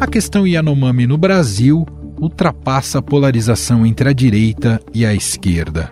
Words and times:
A 0.00 0.06
questão 0.06 0.46
Yanomami 0.46 1.08
no 1.08 1.18
Brasil 1.18 1.84
ultrapassa 2.20 3.00
a 3.00 3.02
polarização 3.02 3.84
entre 3.84 4.08
a 4.08 4.12
direita 4.12 4.80
e 4.94 5.04
a 5.04 5.12
esquerda. 5.12 5.90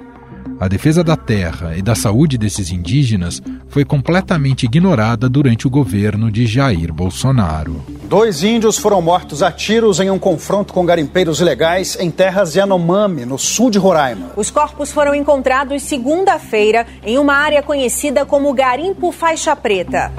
A 0.61 0.69
defesa 0.69 1.03
da 1.03 1.17
terra 1.17 1.77
e 1.77 1.83
da 1.83 1.97
saúde 1.97 2.39
desses 2.39 2.71
indígenas 2.71 3.43
foi 3.69 3.85
completamente 3.85 4.65
ignorada 4.65 5.29
durante 5.29 5.67
o 5.67 5.71
governo 5.71 6.31
de 6.31 6.47
Jair 6.47 6.93
Bolsonaro. 6.93 7.85
Dois 8.05 8.45
índios 8.45 8.79
foram 8.79 9.03
mortos 9.03 9.43
a 9.43 9.51
tiros 9.51 9.99
em 9.99 10.09
um 10.09 10.21
confronto 10.21 10.73
com 10.73 10.87
garimpeiros 10.87 11.41
ilegais 11.41 11.99
em 11.99 12.09
terras 12.09 12.55
Yanomami, 12.55 13.27
no 13.27 13.37
sul 13.37 13.71
de 13.71 13.79
Roraima. 13.79 14.31
Os 14.37 14.53
corpos 14.53 14.93
foram 14.93 15.17
encontrados 15.17 15.83
segunda-feira 15.83 16.87
em 17.05 17.19
uma 17.19 17.35
área 17.35 17.61
conhecida 17.61 18.25
como 18.25 18.55
Garimpo 18.55 19.11
Faixa 19.11 19.57
Preta. 19.57 20.13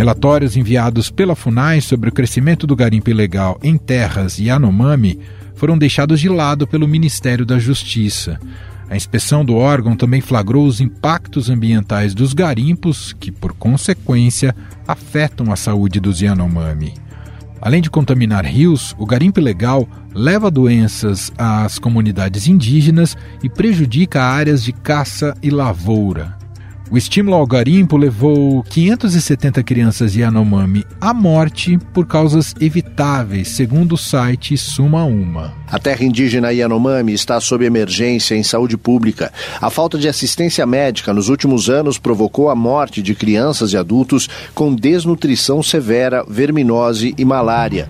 Relatórios 0.00 0.56
enviados 0.56 1.10
pela 1.10 1.36
FUNAI 1.36 1.82
sobre 1.82 2.08
o 2.08 2.12
crescimento 2.12 2.66
do 2.66 2.74
garimpo 2.74 3.10
ilegal 3.10 3.60
em 3.62 3.76
terras 3.76 4.38
Yanomami 4.38 5.20
foram 5.54 5.76
deixados 5.76 6.18
de 6.18 6.26
lado 6.26 6.66
pelo 6.66 6.88
Ministério 6.88 7.44
da 7.44 7.58
Justiça. 7.58 8.40
A 8.88 8.96
inspeção 8.96 9.44
do 9.44 9.56
órgão 9.56 9.94
também 9.94 10.22
flagrou 10.22 10.64
os 10.64 10.80
impactos 10.80 11.50
ambientais 11.50 12.14
dos 12.14 12.32
garimpos, 12.32 13.12
que, 13.12 13.30
por 13.30 13.52
consequência, 13.52 14.56
afetam 14.88 15.52
a 15.52 15.56
saúde 15.56 16.00
dos 16.00 16.22
Yanomami. 16.22 16.94
Além 17.60 17.82
de 17.82 17.90
contaminar 17.90 18.46
rios, 18.46 18.96
o 18.98 19.04
garimpo 19.04 19.38
ilegal 19.38 19.86
leva 20.14 20.50
doenças 20.50 21.30
às 21.36 21.78
comunidades 21.78 22.48
indígenas 22.48 23.18
e 23.42 23.50
prejudica 23.50 24.22
áreas 24.22 24.64
de 24.64 24.72
caça 24.72 25.36
e 25.42 25.50
lavoura. 25.50 26.39
O 26.92 26.98
estímulo 26.98 27.36
ao 27.36 27.46
garimpo 27.46 27.96
levou 27.96 28.64
570 28.64 29.62
crianças 29.62 30.16
Yanomami 30.16 30.84
à 31.00 31.14
morte 31.14 31.78
por 31.94 32.04
causas 32.04 32.52
evitáveis, 32.60 33.46
segundo 33.46 33.92
o 33.92 33.96
site 33.96 34.58
Suma 34.58 35.04
Uma. 35.04 35.54
A 35.70 35.78
terra 35.78 36.04
indígena 36.04 36.52
Yanomami 36.52 37.12
está 37.12 37.38
sob 37.38 37.64
emergência 37.64 38.34
em 38.34 38.42
saúde 38.42 38.76
pública. 38.76 39.32
A 39.60 39.70
falta 39.70 39.96
de 39.96 40.08
assistência 40.08 40.66
médica 40.66 41.14
nos 41.14 41.28
últimos 41.28 41.70
anos 41.70 41.96
provocou 41.96 42.50
a 42.50 42.56
morte 42.56 43.00
de 43.00 43.14
crianças 43.14 43.72
e 43.72 43.76
adultos 43.76 44.28
com 44.52 44.74
desnutrição 44.74 45.62
severa, 45.62 46.24
verminose 46.28 47.14
e 47.16 47.24
malária. 47.24 47.88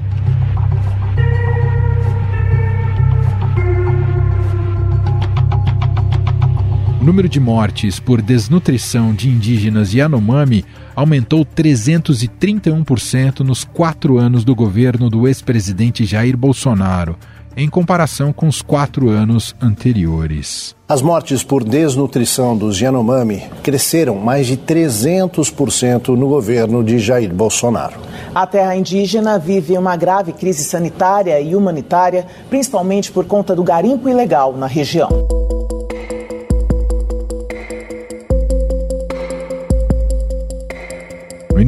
O 7.01 7.05
número 7.05 7.31
de 7.31 7.41
mortes 7.41 7.99
por 7.99 8.21
desnutrição 8.21 9.15
de 9.15 9.31
indígenas 9.31 9.95
Yanomami 9.95 10.67
aumentou 10.95 11.47
331% 11.47 13.41
nos 13.41 13.65
quatro 13.65 14.19
anos 14.19 14.45
do 14.45 14.55
governo 14.55 15.09
do 15.09 15.27
ex-presidente 15.27 16.05
Jair 16.05 16.37
Bolsonaro, 16.37 17.17
em 17.57 17.71
comparação 17.71 18.35
com 18.35 18.47
os 18.47 18.61
quatro 18.61 19.09
anos 19.09 19.57
anteriores. 19.63 20.77
As 20.87 21.01
mortes 21.01 21.43
por 21.43 21.65
desnutrição 21.65 22.55
dos 22.55 22.79
Yanomami 22.79 23.45
cresceram 23.63 24.17
mais 24.17 24.47
de 24.47 24.59
300% 24.59 26.09
no 26.09 26.29
governo 26.29 26.85
de 26.85 26.99
Jair 26.99 27.33
Bolsonaro. 27.33 27.99
A 28.35 28.47
terra 28.47 28.77
indígena 28.77 29.39
vive 29.39 29.79
uma 29.79 29.97
grave 29.97 30.35
crise 30.35 30.65
sanitária 30.65 31.41
e 31.41 31.57
humanitária, 31.57 32.27
principalmente 32.51 33.11
por 33.11 33.25
conta 33.25 33.57
do 33.57 33.65
garimpo 33.65 34.07
ilegal 34.07 34.55
na 34.55 34.67
região. 34.67 35.40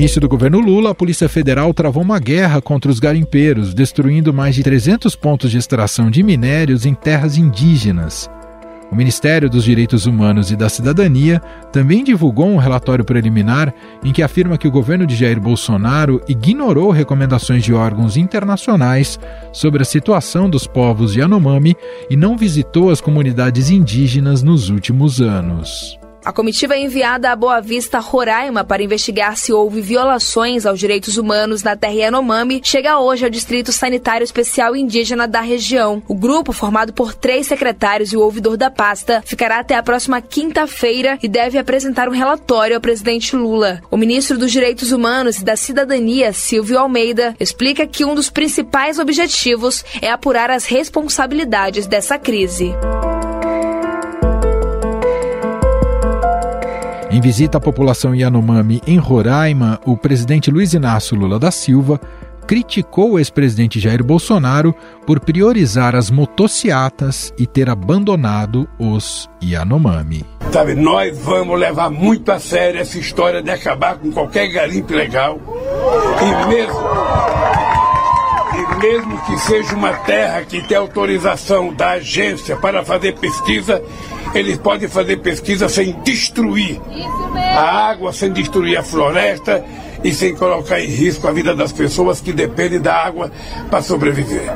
Início 0.03 0.21
do 0.21 0.29
governo 0.29 0.59
Lula, 0.59 0.91
a 0.91 0.95
Polícia 0.97 1.29
Federal 1.29 1.73
travou 1.73 2.03
uma 2.03 2.19
guerra 2.19 2.61
contra 2.61 2.91
os 2.91 2.99
garimpeiros, 2.99 3.73
destruindo 3.73 4.35
mais 4.35 4.53
de 4.53 4.65
300 4.65 5.15
pontos 5.15 5.49
de 5.49 5.59
extração 5.59 6.11
de 6.11 6.25
minérios 6.25 6.85
em 6.85 6.93
terras 6.93 7.39
indígenas. 7.39 8.29
O 8.91 8.97
Ministério 8.97 9.49
dos 9.49 9.63
Direitos 9.63 10.05
Humanos 10.05 10.51
e 10.51 10.57
da 10.57 10.69
Cidadania 10.69 11.41
também 11.71 12.03
divulgou 12.03 12.49
um 12.49 12.57
relatório 12.57 13.05
preliminar 13.05 13.73
em 14.03 14.13
que 14.13 14.25
afirma 14.25 14.59
que 14.59 14.67
o 14.67 14.73
governo 14.73 15.07
de 15.07 15.15
Jair 15.15 15.41
Bolsonaro 15.41 16.21
ignorou 16.27 16.91
recomendações 16.91 17.63
de 17.63 17.73
órgãos 17.73 18.17
internacionais 18.17 19.21
sobre 19.53 19.83
a 19.83 19.87
situação 19.87 20.51
dos 20.51 20.67
povos 20.67 21.15
Yanomami 21.15 21.77
e 22.11 22.17
não 22.17 22.37
visitou 22.37 22.91
as 22.91 23.01
comunidades 23.01 23.71
indígenas 23.71 24.43
nos 24.43 24.69
últimos 24.69 25.21
anos. 25.21 26.02
A 26.25 26.33
comitiva 26.33 26.75
é 26.75 26.81
enviada 26.81 27.33
a 27.33 27.37
Boa 27.37 27.61
Vista, 27.61 27.99
Roraima, 27.99 28.63
para 28.63 28.83
investigar 28.83 29.37
se 29.37 29.53
houve 29.53 29.81
violações 29.81 30.65
aos 30.65 30.79
direitos 30.79 31.17
humanos 31.17 31.65
na 31.65 31.75
terra 31.75 31.95
Yanomami. 31.95 32.61
Chega 32.63 33.01
hoje 33.01 33.25
ao 33.25 33.31
Distrito 33.31 33.73
Sanitário 33.73 34.23
Especial 34.23 34.77
Indígena 34.77 35.27
da 35.27 35.41
região. 35.41 36.01
O 36.07 36.15
grupo, 36.15 36.53
formado 36.53 36.93
por 36.93 37.13
três 37.13 37.49
secretários 37.49 38.13
e 38.13 38.17
o 38.17 38.21
ouvidor 38.21 38.57
da 38.57 38.71
pasta, 38.71 39.21
ficará 39.27 39.59
até 39.59 39.75
a 39.75 39.83
próxima 39.83 40.21
quinta-feira 40.21 41.19
e 41.21 41.27
deve 41.27 41.59
apresentar 41.59 42.09
um 42.09 42.13
relatório 42.13 42.77
ao 42.77 42.81
presidente 42.81 43.35
Lula. 43.35 43.83
O 43.91 43.97
ministro 43.97 44.39
dos 44.39 44.53
Direitos 44.53 44.93
Humanos 44.93 45.39
e 45.39 45.45
da 45.45 45.57
Cidadania, 45.57 46.33
Silvio 46.33 46.79
Almeida, 46.79 47.35
explica 47.41 47.85
que 47.85 48.05
um 48.05 48.15
dos 48.15 48.31
principais 48.31 49.01
objetivos 49.01 49.85
é 50.01 50.09
apurar 50.09 50.53
as 50.53 50.67
responsabilidades 50.67 51.89
dessa 51.89 52.17
crise. 52.17 52.73
Visita 57.23 57.59
à 57.59 57.61
população 57.61 58.13
Yanomami 58.13 58.83
em 58.85 58.99
Roraima, 58.99 59.81
o 59.87 59.97
presidente 59.97 60.51
Luiz 60.51 60.75
Inácio 60.75 61.17
Lula 61.17 61.39
da 61.39 61.53
Silva 61.53 62.01
criticou 62.49 63.13
o 63.13 63.19
ex-presidente 63.21 63.79
Jair 63.79 64.03
Bolsonaro 64.03 64.75
por 65.07 65.21
priorizar 65.21 65.95
as 65.95 66.11
motociatas 66.11 67.33
e 67.39 67.47
ter 67.47 67.71
abandonado 67.71 68.69
os 68.77 69.31
Yanomami. 69.41 70.25
Sabe, 70.53 70.75
nós 70.75 71.17
vamos 71.21 71.59
levar 71.61 71.91
muito 71.91 72.33
a 72.33 72.41
sério 72.41 72.81
essa 72.81 72.99
história 72.99 73.41
de 73.41 73.53
acabar 73.53 73.97
com 73.99 74.11
qualquer 74.11 74.49
garimpo 74.49 74.93
legal. 74.93 75.39
E 76.21 76.49
mesmo, 76.49 76.75
mesmo 78.83 79.17
que 79.25 79.39
seja 79.39 79.77
uma 79.77 79.93
terra 79.93 80.43
que 80.43 80.61
tem 80.67 80.77
autorização 80.77 81.73
da 81.73 81.93
agência 81.93 82.57
para 82.57 82.85
fazer 82.85 83.17
pesquisa, 83.17 83.81
eles 84.35 84.59
podem 84.59 84.89
fazer 84.89 85.19
pesquisa 85.19 85.69
sem 85.69 85.93
destruir 86.03 86.81
a 87.37 87.91
água, 87.91 88.13
sem 88.13 88.33
destruir 88.33 88.77
a 88.77 88.83
floresta 88.83 89.65
e 90.03 90.13
sem 90.13 90.35
colocar 90.35 90.81
em 90.81 90.89
risco 90.89 91.29
a 91.29 91.33
vida 91.33 91.55
das 91.55 91.73
pessoas 91.73 92.21
que 92.21 92.33
dependem 92.33 92.81
da 92.81 92.93
água 92.95 93.31
para 93.71 93.83
sobreviver. 93.83 94.53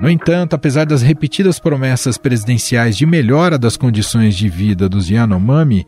No 0.00 0.08
entanto, 0.08 0.54
apesar 0.54 0.86
das 0.86 1.02
repetidas 1.02 1.58
promessas 1.58 2.16
presidenciais 2.16 2.96
de 2.96 3.04
melhora 3.04 3.58
das 3.58 3.76
condições 3.76 4.36
de 4.36 4.48
vida 4.48 4.88
dos 4.88 5.10
Yanomami, 5.10 5.86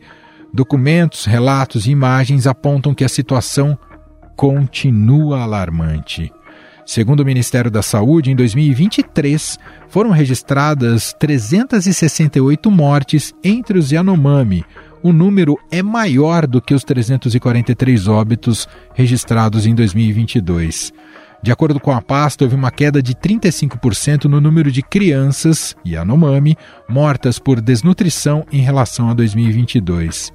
documentos, 0.53 1.25
relatos 1.25 1.87
e 1.87 1.91
imagens 1.91 2.47
apontam 2.47 2.93
que 2.93 3.03
a 3.03 3.09
situação 3.09 3.77
continua 4.35 5.41
alarmante. 5.41 6.31
Segundo 6.85 7.19
o 7.19 7.25
Ministério 7.25 7.69
da 7.69 7.83
Saúde, 7.83 8.31
em 8.31 8.35
2023 8.35 9.59
foram 9.89 10.09
registradas 10.09 11.13
368 11.19 12.71
mortes 12.71 13.31
entre 13.43 13.77
os 13.77 13.91
Yanomami. 13.91 14.65
O 15.03 15.13
número 15.13 15.55
é 15.71 15.83
maior 15.83 16.47
do 16.47 16.59
que 16.59 16.73
os 16.73 16.83
343 16.83 18.07
óbitos 18.07 18.67
registrados 18.95 19.67
em 19.67 19.75
2022. 19.75 20.91
De 21.41 21.51
acordo 21.51 21.79
com 21.79 21.91
a 21.91 22.01
pasta, 22.01 22.43
houve 22.43 22.55
uma 22.55 22.69
queda 22.69 23.01
de 23.01 23.15
35% 23.15 24.25
no 24.25 24.41
número 24.41 24.71
de 24.71 24.81
crianças 24.81 25.75
Yanomami 25.85 26.57
mortas 26.87 27.39
por 27.39 27.61
desnutrição 27.61 28.45
em 28.51 28.61
relação 28.61 29.09
a 29.09 29.13
2022. 29.13 30.33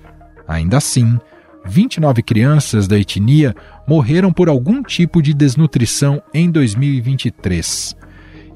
Ainda 0.49 0.79
assim, 0.79 1.19
29 1.67 2.23
crianças 2.23 2.89
da 2.89 2.99
etnia 2.99 3.55
morreram 3.87 4.33
por 4.33 4.49
algum 4.49 4.83
tipo 4.83 5.21
de 5.21 5.35
desnutrição 5.35 6.23
em 6.33 6.51
2023. 6.51 7.97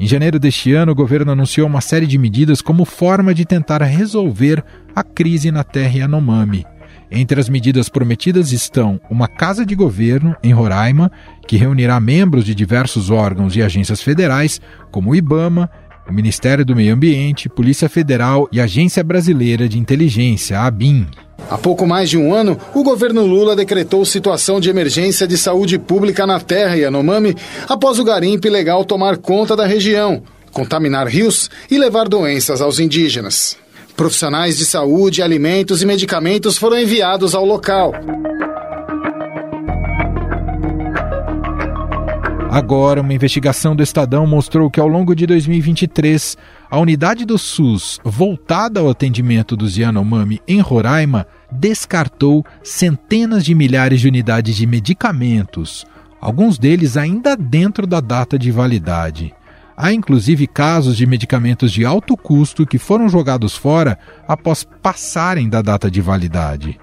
Em 0.00 0.06
janeiro 0.06 0.38
deste 0.38 0.72
ano, 0.72 0.92
o 0.92 0.94
governo 0.94 1.32
anunciou 1.32 1.66
uma 1.66 1.80
série 1.80 2.06
de 2.06 2.16
medidas 2.16 2.62
como 2.62 2.84
forma 2.84 3.34
de 3.34 3.44
tentar 3.44 3.82
resolver 3.82 4.64
a 4.94 5.02
crise 5.02 5.50
na 5.50 5.64
terra 5.64 5.98
Yanomami. 5.98 6.64
Entre 7.10 7.40
as 7.40 7.48
medidas 7.48 7.88
prometidas 7.88 8.52
estão 8.52 9.00
uma 9.10 9.26
casa 9.26 9.64
de 9.64 9.74
governo 9.74 10.36
em 10.42 10.52
Roraima, 10.52 11.10
que 11.46 11.56
reunirá 11.56 11.98
membros 11.98 12.44
de 12.44 12.54
diversos 12.54 13.10
órgãos 13.10 13.56
e 13.56 13.62
agências 13.62 14.02
federais, 14.02 14.60
como 14.90 15.10
o 15.10 15.16
IBAMA, 15.16 15.70
o 16.08 16.12
Ministério 16.12 16.64
do 16.64 16.76
Meio 16.76 16.94
Ambiente, 16.94 17.48
Polícia 17.48 17.88
Federal 17.88 18.48
e 18.52 18.60
Agência 18.60 19.02
Brasileira 19.02 19.68
de 19.68 19.78
Inteligência, 19.78 20.60
ABIN. 20.60 21.06
Há 21.50 21.56
pouco 21.56 21.86
mais 21.86 22.10
de 22.10 22.18
um 22.18 22.34
ano, 22.34 22.58
o 22.74 22.82
governo 22.82 23.24
Lula 23.24 23.56
decretou 23.56 24.04
situação 24.04 24.60
de 24.60 24.68
emergência 24.68 25.26
de 25.26 25.38
saúde 25.38 25.78
pública 25.78 26.26
na 26.26 26.40
terra 26.40 26.74
Yanomami 26.74 27.34
após 27.68 27.98
o 27.98 28.04
garimpo 28.04 28.46
ilegal 28.46 28.84
tomar 28.84 29.16
conta 29.16 29.56
da 29.56 29.66
região, 29.66 30.22
contaminar 30.52 31.06
rios 31.06 31.48
e 31.70 31.78
levar 31.78 32.08
doenças 32.08 32.60
aos 32.60 32.78
indígenas. 32.78 33.56
Profissionais 33.98 34.56
de 34.56 34.64
saúde, 34.64 35.22
alimentos 35.22 35.82
e 35.82 35.86
medicamentos 35.86 36.56
foram 36.56 36.78
enviados 36.78 37.34
ao 37.34 37.44
local. 37.44 37.92
Agora, 42.48 43.00
uma 43.00 43.12
investigação 43.12 43.74
do 43.74 43.82
Estadão 43.82 44.24
mostrou 44.24 44.70
que 44.70 44.78
ao 44.78 44.86
longo 44.86 45.16
de 45.16 45.26
2023, 45.26 46.38
a 46.70 46.78
unidade 46.78 47.24
do 47.24 47.36
SUS 47.36 47.98
voltada 48.04 48.78
ao 48.78 48.88
atendimento 48.88 49.56
dos 49.56 49.76
Yanomami 49.76 50.40
em 50.46 50.60
Roraima 50.60 51.26
descartou 51.50 52.46
centenas 52.62 53.44
de 53.44 53.52
milhares 53.52 54.00
de 54.00 54.06
unidades 54.06 54.54
de 54.54 54.64
medicamentos, 54.64 55.84
alguns 56.20 56.56
deles 56.56 56.96
ainda 56.96 57.36
dentro 57.36 57.84
da 57.84 57.98
data 57.98 58.38
de 58.38 58.52
validade. 58.52 59.34
Há 59.80 59.92
inclusive 59.92 60.48
casos 60.48 60.96
de 60.96 61.06
medicamentos 61.06 61.70
de 61.70 61.84
alto 61.84 62.16
custo 62.16 62.66
que 62.66 62.78
foram 62.78 63.08
jogados 63.08 63.54
fora 63.54 63.96
após 64.26 64.64
passarem 64.64 65.48
da 65.48 65.62
data 65.62 65.88
de 65.88 66.00
validade. 66.00 66.76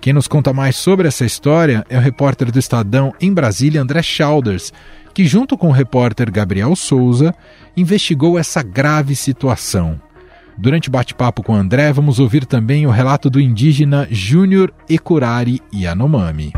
Quem 0.00 0.12
nos 0.12 0.28
conta 0.28 0.52
mais 0.52 0.76
sobre 0.76 1.08
essa 1.08 1.24
história 1.24 1.84
é 1.90 1.98
o 1.98 2.00
repórter 2.00 2.52
do 2.52 2.58
Estadão 2.60 3.12
em 3.20 3.34
Brasília, 3.34 3.82
André 3.82 4.00
Schauders, 4.00 4.72
que, 5.12 5.24
junto 5.24 5.58
com 5.58 5.70
o 5.70 5.72
repórter 5.72 6.30
Gabriel 6.30 6.76
Souza, 6.76 7.34
investigou 7.76 8.38
essa 8.38 8.62
grave 8.62 9.16
situação. 9.16 10.00
Durante 10.56 10.88
o 10.88 10.92
bate-papo 10.92 11.42
com 11.42 11.52
André, 11.52 11.92
vamos 11.92 12.20
ouvir 12.20 12.46
também 12.46 12.86
o 12.86 12.90
relato 12.90 13.28
do 13.28 13.40
indígena 13.40 14.06
Júnior 14.08 14.72
Ekurari 14.88 15.60
Yanomami. 15.74 16.52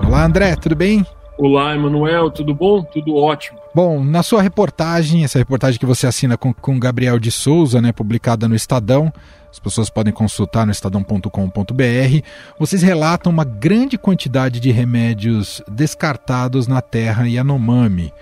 Olá, 0.00 0.24
André, 0.24 0.54
tudo 0.54 0.76
bem? 0.76 1.04
Olá, 1.38 1.72
Emanuel, 1.72 2.32
tudo 2.32 2.52
bom? 2.52 2.82
Tudo 2.82 3.14
ótimo. 3.14 3.60
Bom, 3.72 4.02
na 4.02 4.24
sua 4.24 4.42
reportagem, 4.42 5.22
essa 5.22 5.38
reportagem 5.38 5.78
que 5.78 5.86
você 5.86 6.04
assina 6.04 6.36
com, 6.36 6.52
com 6.52 6.80
Gabriel 6.80 7.16
de 7.16 7.30
Souza, 7.30 7.80
né, 7.80 7.92
publicada 7.92 8.48
no 8.48 8.56
Estadão, 8.56 9.12
as 9.48 9.60
pessoas 9.60 9.88
podem 9.88 10.12
consultar 10.12 10.66
no 10.66 10.72
estadão.com.br. 10.72 12.26
Vocês 12.58 12.82
relatam 12.82 13.30
uma 13.30 13.44
grande 13.44 13.96
quantidade 13.96 14.58
de 14.58 14.72
remédios 14.72 15.62
descartados 15.68 16.66
na 16.66 16.82
terra 16.82 17.28
Yanomami. 17.28 18.12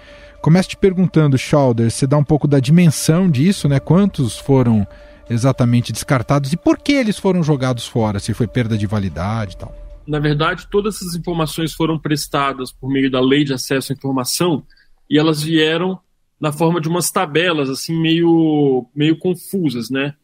Começo 0.43 0.69
te 0.69 0.77
perguntando, 0.77 1.39
Schauder, 1.39 1.91
você 1.91 2.07
dá 2.07 2.19
um 2.19 2.25
pouco 2.25 2.47
da 2.47 2.61
dimensão 2.61 3.31
disso, 3.31 3.67
né? 3.67 3.81
Quantos 3.81 4.37
foram 4.37 4.87
exatamente 5.29 5.91
descartados 5.91 6.53
e 6.53 6.57
por 6.57 6.79
que 6.79 6.93
eles 6.93 7.19
foram 7.19 7.43
jogados 7.43 7.87
fora? 7.87 8.21
Se 8.21 8.35
foi 8.35 8.47
perda 8.47 8.77
de 8.77 8.87
validade 8.87 9.55
e 9.55 9.57
tal. 9.57 9.86
Na 10.07 10.19
verdade, 10.19 10.69
todas 10.71 10.97
essas 10.97 11.15
informações 11.15 11.73
foram 11.73 11.99
prestadas 11.99 12.73
por 12.73 12.89
meio 12.89 13.11
da 13.11 13.21
Lei 13.21 13.45
de 13.45 13.53
Acesso 13.53 13.93
à 13.93 13.95
Informação 13.95 14.65
e 15.11 15.19
elas 15.19 15.43
vieram 15.43 15.99
na 16.41 16.53
forma 16.53 16.81
de 16.81 16.89
umas 16.89 17.11
tabelas 17.11 17.71
assim 17.71 17.99
meio 17.99 18.87
meio 18.95 19.19
confusas, 19.19 19.91
né? 19.91 20.15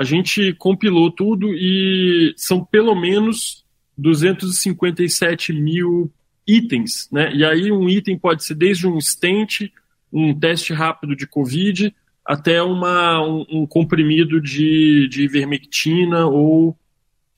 a 0.00 0.04
gente 0.04 0.54
compilou 0.54 1.10
tudo 1.10 1.52
e 1.52 2.32
são 2.34 2.64
pelo 2.64 2.94
menos 2.94 3.64
257 3.98 5.52
mil 5.52 6.10
itens, 6.46 7.06
né? 7.12 7.30
E 7.34 7.44
aí 7.44 7.70
um 7.70 7.86
item 7.86 8.18
pode 8.18 8.42
ser 8.42 8.54
desde 8.54 8.86
um 8.86 8.98
stent, 8.98 9.70
um 10.10 10.32
teste 10.32 10.72
rápido 10.72 11.14
de 11.14 11.26
Covid, 11.26 11.94
até 12.24 12.62
uma, 12.62 13.22
um, 13.22 13.44
um 13.50 13.66
comprimido 13.66 14.40
de, 14.40 15.06
de 15.08 15.24
ivermectina 15.24 16.26
ou 16.26 16.74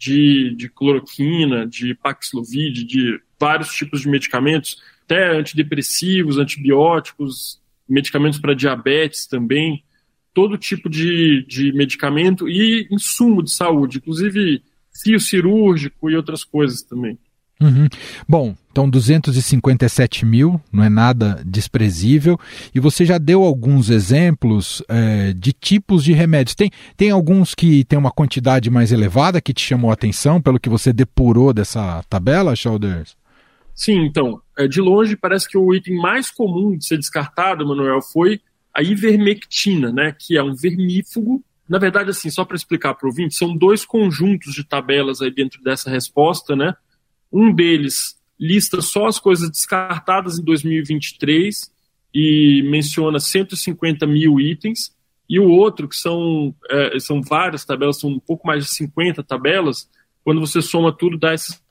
de, 0.03 0.53
de 0.57 0.69
cloroquina, 0.69 1.65
de 1.65 1.95
Paxlovid, 1.95 2.85
de 2.85 3.21
vários 3.39 3.73
tipos 3.73 4.01
de 4.01 4.09
medicamentos, 4.09 4.83
até 5.05 5.37
antidepressivos, 5.37 6.39
antibióticos, 6.39 7.61
medicamentos 7.89 8.41
para 8.41 8.53
diabetes 8.53 9.29
também 9.29 9.85
todo 10.35 10.59
tipo 10.59 10.89
de, 10.89 11.45
de 11.47 11.73
medicamento 11.73 12.49
e 12.49 12.89
insumo 12.91 13.43
de 13.43 13.53
saúde, 13.53 13.99
inclusive 13.99 14.63
fio 14.91 15.21
cirúrgico 15.21 16.11
e 16.11 16.17
outras 16.17 16.43
coisas 16.43 16.83
também. 16.83 17.17
Uhum. 17.63 17.89
Bom, 18.29 18.55
então 18.71 18.89
257 18.89 20.25
mil, 20.25 20.61
não 20.73 20.83
é 20.83 20.89
nada 20.89 21.43
desprezível. 21.45 22.39
E 22.75 22.81
você 22.81 23.05
já 23.05 23.19
deu 23.19 23.43
alguns 23.43 23.91
exemplos 23.91 24.83
é, 24.89 25.33
de 25.33 25.53
tipos 25.53 26.03
de 26.03 26.13
remédios. 26.13 26.55
Tem, 26.55 26.71
tem 26.97 27.11
alguns 27.11 27.55
que 27.55 27.85
tem 27.85 27.99
uma 27.99 28.11
quantidade 28.11 28.71
mais 28.71 28.91
elevada 28.91 29.41
que 29.41 29.53
te 29.53 29.63
chamou 29.63 29.91
a 29.91 29.95
atenção, 29.95 30.41
pelo 30.41 30.59
que 30.59 30.69
você 30.69 30.93
depurou 30.93 31.53
dessa 31.53 32.03
tabela, 32.09 32.57
Shoulders? 32.57 33.17
Sim, 33.75 34.05
então, 34.05 34.41
é, 34.57 34.67
de 34.67 34.81
longe 34.81 35.17
parece 35.17 35.49
que 35.49 35.57
o 35.57 35.75
item 35.75 35.97
mais 35.97 36.31
comum 36.31 36.77
de 36.77 36.87
ser 36.87 36.99
descartado, 36.99 37.67
Manuel, 37.67 38.01
foi 38.03 38.41
a 38.75 38.83
ivermectina, 38.83 39.93
né, 39.93 40.15
que 40.19 40.37
é 40.37 40.43
um 40.43 40.55
vermífugo. 40.55 41.43
Na 41.69 41.79
verdade, 41.79 42.11
assim, 42.11 42.31
só 42.31 42.45
para 42.45 42.57
explicar 42.57 42.95
para 42.95 43.07
o 43.07 43.11
ouvinte, 43.11 43.35
são 43.35 43.57
dois 43.57 43.85
conjuntos 43.85 44.55
de 44.55 44.65
tabelas 44.65 45.21
aí 45.21 45.31
dentro 45.31 45.63
dessa 45.63 45.91
resposta, 45.91 46.57
né? 46.57 46.75
Um 47.33 47.53
deles 47.53 48.17
lista 48.39 48.83
só 48.83 49.07
as 49.07 49.19
coisas 49.19 49.49
descartadas 49.51 50.39
em 50.39 50.43
2023 50.43 51.71
e 52.15 52.63
menciona 52.65 53.21
150 53.21 54.07
mil 54.07 54.41
itens, 54.41 54.93
e 55.29 55.41
o 55.41 55.49
outro, 55.49 55.89
que 55.89 55.97
são, 55.97 56.55
é, 56.69 56.99
são 56.99 57.23
várias 57.23 57.65
tabelas, 57.65 57.99
são 57.99 58.11
um 58.11 58.19
pouco 58.19 58.47
mais 58.47 58.65
de 58.65 58.75
50 58.75 59.23
tabelas, 59.23 59.89
quando 60.25 60.41
você 60.41 60.61
soma 60.61 60.93
tudo, 60.93 61.17
dá 61.17 61.33
esses 61.33 61.63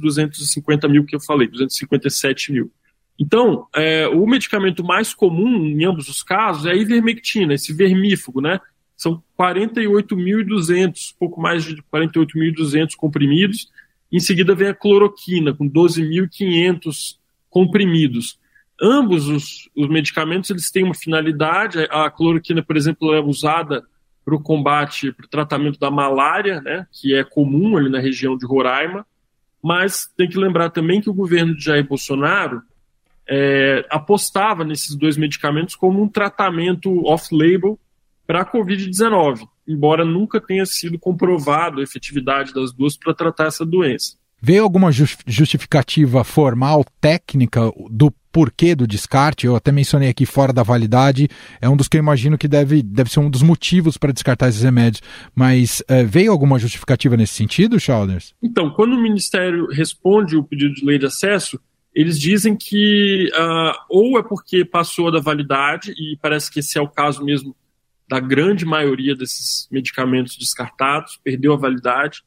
250 0.00 0.88
mil 0.88 1.04
que 1.04 1.14
eu 1.14 1.20
falei, 1.20 1.46
257 1.46 2.52
mil. 2.52 2.72
Então, 3.18 3.68
é, 3.72 4.08
o 4.08 4.26
medicamento 4.26 4.82
mais 4.82 5.14
comum 5.14 5.64
em 5.64 5.84
ambos 5.84 6.08
os 6.08 6.22
casos 6.22 6.66
é 6.66 6.72
a 6.72 6.76
ivermectina, 6.76 7.54
esse 7.54 7.72
vermífugo, 7.72 8.40
né? 8.40 8.60
São 8.96 9.22
48.200, 9.38 11.14
pouco 11.18 11.40
mais 11.40 11.64
de 11.64 11.76
48.200 11.82 12.96
comprimidos. 12.96 13.68
Em 14.14 14.20
seguida 14.20 14.54
vem 14.54 14.68
a 14.68 14.74
cloroquina, 14.74 15.52
com 15.52 15.68
12.500 15.68 17.16
comprimidos. 17.50 18.38
Ambos 18.80 19.28
os, 19.28 19.68
os, 19.76 19.88
medicamentos 19.88 20.50
eles 20.50 20.70
têm 20.70 20.84
uma 20.84 20.94
finalidade. 20.94 21.80
A 21.90 22.08
cloroquina, 22.08 22.62
por 22.62 22.76
exemplo, 22.76 23.12
é 23.12 23.20
usada 23.20 23.82
para 24.24 24.36
o 24.36 24.40
combate, 24.40 25.10
para 25.10 25.26
o 25.26 25.28
tratamento 25.28 25.80
da 25.80 25.90
malária, 25.90 26.60
né, 26.60 26.86
que 26.92 27.12
é 27.12 27.24
comum 27.24 27.76
ali 27.76 27.90
na 27.90 27.98
região 27.98 28.38
de 28.38 28.46
Roraima. 28.46 29.04
Mas 29.60 30.08
tem 30.16 30.28
que 30.28 30.38
lembrar 30.38 30.70
também 30.70 31.00
que 31.00 31.10
o 31.10 31.14
governo 31.14 31.56
de 31.56 31.64
Jair 31.64 31.84
Bolsonaro 31.84 32.62
é, 33.28 33.84
apostava 33.90 34.62
nesses 34.62 34.94
dois 34.94 35.16
medicamentos 35.16 35.74
como 35.74 36.00
um 36.00 36.08
tratamento 36.08 37.04
off-label 37.04 37.76
para 38.26 38.42
a 38.42 38.46
Covid-19, 38.46 39.46
embora 39.66 40.04
nunca 40.04 40.40
tenha 40.40 40.66
sido 40.66 40.98
comprovado 40.98 41.80
a 41.80 41.82
efetividade 41.82 42.52
das 42.52 42.72
duas 42.72 42.96
para 42.96 43.14
tratar 43.14 43.46
essa 43.46 43.64
doença. 43.64 44.16
Veio 44.40 44.62
alguma 44.62 44.90
justificativa 44.92 46.22
formal, 46.22 46.84
técnica, 47.00 47.72
do 47.90 48.12
porquê 48.30 48.74
do 48.74 48.86
descarte? 48.86 49.46
Eu 49.46 49.56
até 49.56 49.72
mencionei 49.72 50.10
aqui 50.10 50.26
fora 50.26 50.52
da 50.52 50.62
validade, 50.62 51.28
é 51.62 51.68
um 51.68 51.76
dos 51.76 51.88
que 51.88 51.96
eu 51.96 52.00
imagino 52.00 52.36
que 52.36 52.46
deve, 52.46 52.82
deve 52.82 53.08
ser 53.08 53.20
um 53.20 53.30
dos 53.30 53.42
motivos 53.42 53.96
para 53.96 54.12
descartar 54.12 54.48
esses 54.48 54.62
remédios. 54.62 55.00
Mas 55.34 55.82
é, 55.88 56.04
veio 56.04 56.30
alguma 56.30 56.58
justificativa 56.58 57.16
nesse 57.16 57.32
sentido, 57.32 57.80
Chalders? 57.80 58.34
Então, 58.42 58.68
quando 58.70 58.92
o 58.92 59.00
Ministério 59.00 59.66
responde 59.70 60.36
o 60.36 60.44
pedido 60.44 60.74
de 60.74 60.84
lei 60.84 60.98
de 60.98 61.06
acesso, 61.06 61.58
eles 61.94 62.20
dizem 62.20 62.54
que 62.54 63.30
uh, 63.34 63.72
ou 63.88 64.18
é 64.18 64.22
porque 64.22 64.64
passou 64.64 65.10
da 65.10 65.20
validade, 65.20 65.92
e 65.92 66.18
parece 66.20 66.50
que 66.50 66.58
esse 66.58 66.76
é 66.76 66.82
o 66.82 66.88
caso 66.88 67.24
mesmo 67.24 67.56
da 68.14 68.20
grande 68.20 68.64
maioria 68.64 69.16
desses 69.16 69.66
medicamentos 69.72 70.36
descartados, 70.36 71.18
perdeu 71.24 71.52
a 71.52 71.56
validade, 71.56 72.22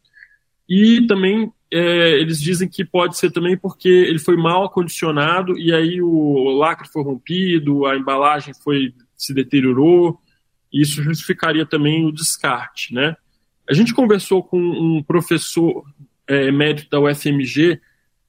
e 0.68 1.08
também 1.08 1.50
é, 1.72 2.20
eles 2.20 2.42
dizem 2.42 2.68
que 2.68 2.84
pode 2.84 3.18
ser 3.18 3.32
também 3.32 3.58
porque 3.58 3.88
ele 3.88 4.20
foi 4.20 4.36
mal 4.36 4.66
acondicionado 4.66 5.58
e 5.58 5.74
aí 5.74 6.02
o 6.02 6.50
lacre 6.58 6.90
foi 6.90 7.04
rompido, 7.04 7.86
a 7.86 7.96
embalagem 7.96 8.54
foi 8.54 8.94
se 9.16 9.34
deteriorou, 9.34 10.20
e 10.74 10.82
isso 10.82 11.02
justificaria 11.02 11.66
também 11.66 12.06
o 12.06 12.12
descarte, 12.12 12.94
né? 12.94 13.16
A 13.70 13.74
gente 13.74 13.94
conversou 13.94 14.44
com 14.44 14.60
um 14.60 15.02
professor 15.02 15.86
é, 16.28 16.52
médico 16.52 16.90
da 16.90 17.00
UFMG 17.00 17.80